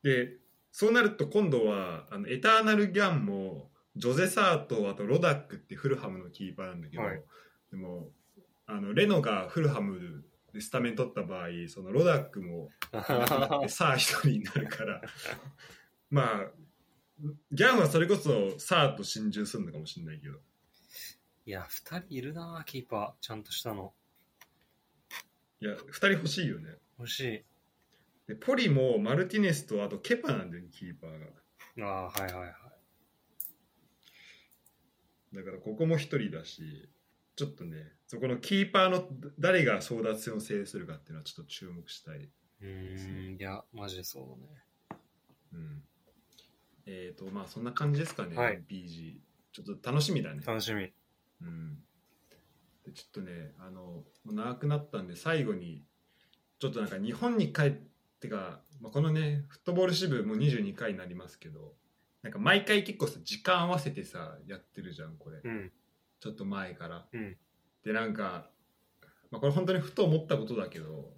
[0.04, 0.38] で
[0.72, 7.22] そうなると今度はあのエターナルギャンもジョゼ・サーとあとロダックってフルハムのキーパーなんだけど、はい。
[7.72, 8.10] でも
[8.66, 10.24] あのレノがフルハム
[10.54, 12.70] でスタメン取った場合そのロダックも
[13.62, 15.02] でさあ一人になるから。
[16.10, 16.52] まあ
[17.52, 20.38] ギャンはそれこそサーと心中するのかもしれないけど
[21.48, 23.24] いや、二人いるな、キーパー。
[23.26, 23.94] ちゃんとしたの。
[25.60, 27.44] いや2人欲しいよね欲しい。
[28.28, 32.50] でポリもマルティネスとあとケパなんだよねキーパーがああー、はいはいは
[35.32, 35.36] い。
[35.36, 36.90] だからここも一人だし
[37.36, 39.08] ちょっとねそこのキーパーの
[39.40, 45.00] 誰が争奪戦を制するかっていうのはちょっと注目したい、うーん、いや、マジでそうだね。
[45.54, 45.84] うん、
[46.86, 49.16] えっ、とまあそんな感じですかね、はい BG
[49.52, 50.92] ちょっと楽しみだね楽しみ。
[51.42, 51.78] うん、
[52.86, 55.84] でちょっとねあの長くなったんで最後に
[56.60, 57.72] ちょっとなんか日本に帰っ
[58.20, 61.74] てか、まあ、このねフットボール支部もう22回になりますけど
[62.24, 65.72] なんか毎回結構さ時間合わせてさやってるじゃんこれ、うん。
[66.20, 67.38] ちょっと前からうん。
[67.84, 68.50] でなんか、
[69.32, 71.14] まあ、これ本当にふと思ったことだけど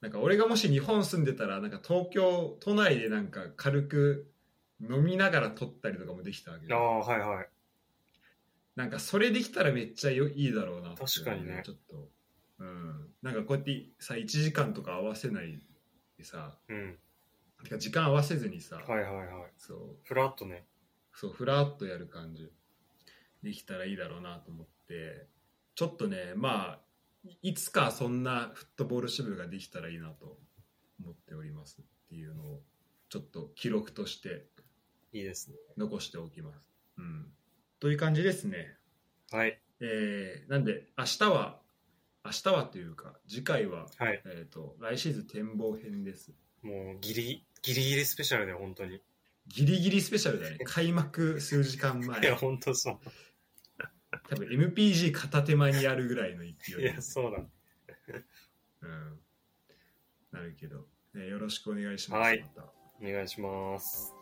[0.00, 4.30] なんか俺がもし日本住んでたらなんか東京都内でなんか軽く
[4.80, 7.48] 飲みながら撮ったりとかもできたわけあどあ、はいはい。
[8.76, 12.08] なんかそれできたらめっちゃよいいだろうなって確かにねちょっと
[12.58, 15.60] うんなんかこうやってさ1時間とか合わせない
[16.18, 16.98] でさうん。
[17.62, 19.26] てか時間合わせずにさ、はいはいはい。
[19.56, 20.64] そうフラッとね。
[21.14, 22.50] そうふらっとやる感じ
[23.42, 25.26] できたらいいだろうなと思って
[25.74, 26.84] ちょっとねまあ
[27.42, 30.38] いつかそんなフットボール支部ができたらいいなと
[31.00, 32.60] 思っておりますっていうのを
[33.08, 34.46] ちょっと記録として
[35.12, 35.56] いいですね。
[35.76, 36.68] 残しておきます。
[36.98, 37.26] うん、
[37.84, 38.78] という感じですね。
[39.30, 39.60] はい。
[39.80, 41.58] えーなんで明日は
[42.24, 44.22] 明日はというか次回は、はい。
[44.24, 46.32] えー、と来シーズン展望編です。
[46.62, 49.02] もう、ギリ、ギリギリスペシャルで、本当に。
[49.48, 52.98] ギリギリスペシャルだね 開幕数時間前いや、本当そう。
[54.30, 57.44] 多分 MPG 片手間にやるぐらいの勢いでいや、そうだ。
[58.80, 59.20] うん、
[60.30, 62.20] なるけど、ね、よろしくお願いします。
[62.20, 64.14] はいまたお願いします。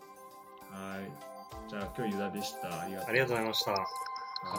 [0.68, 1.31] はい。
[1.68, 2.82] じゃあ今日ユダでした。
[2.82, 3.16] ありがとう。
[3.28, 3.70] ございました。
[3.72, 3.78] ま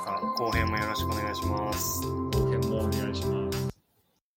[0.06, 2.04] たは後編もよろしくお願いします。
[2.04, 2.08] い。
[2.08, 3.63] 後編もお願いします。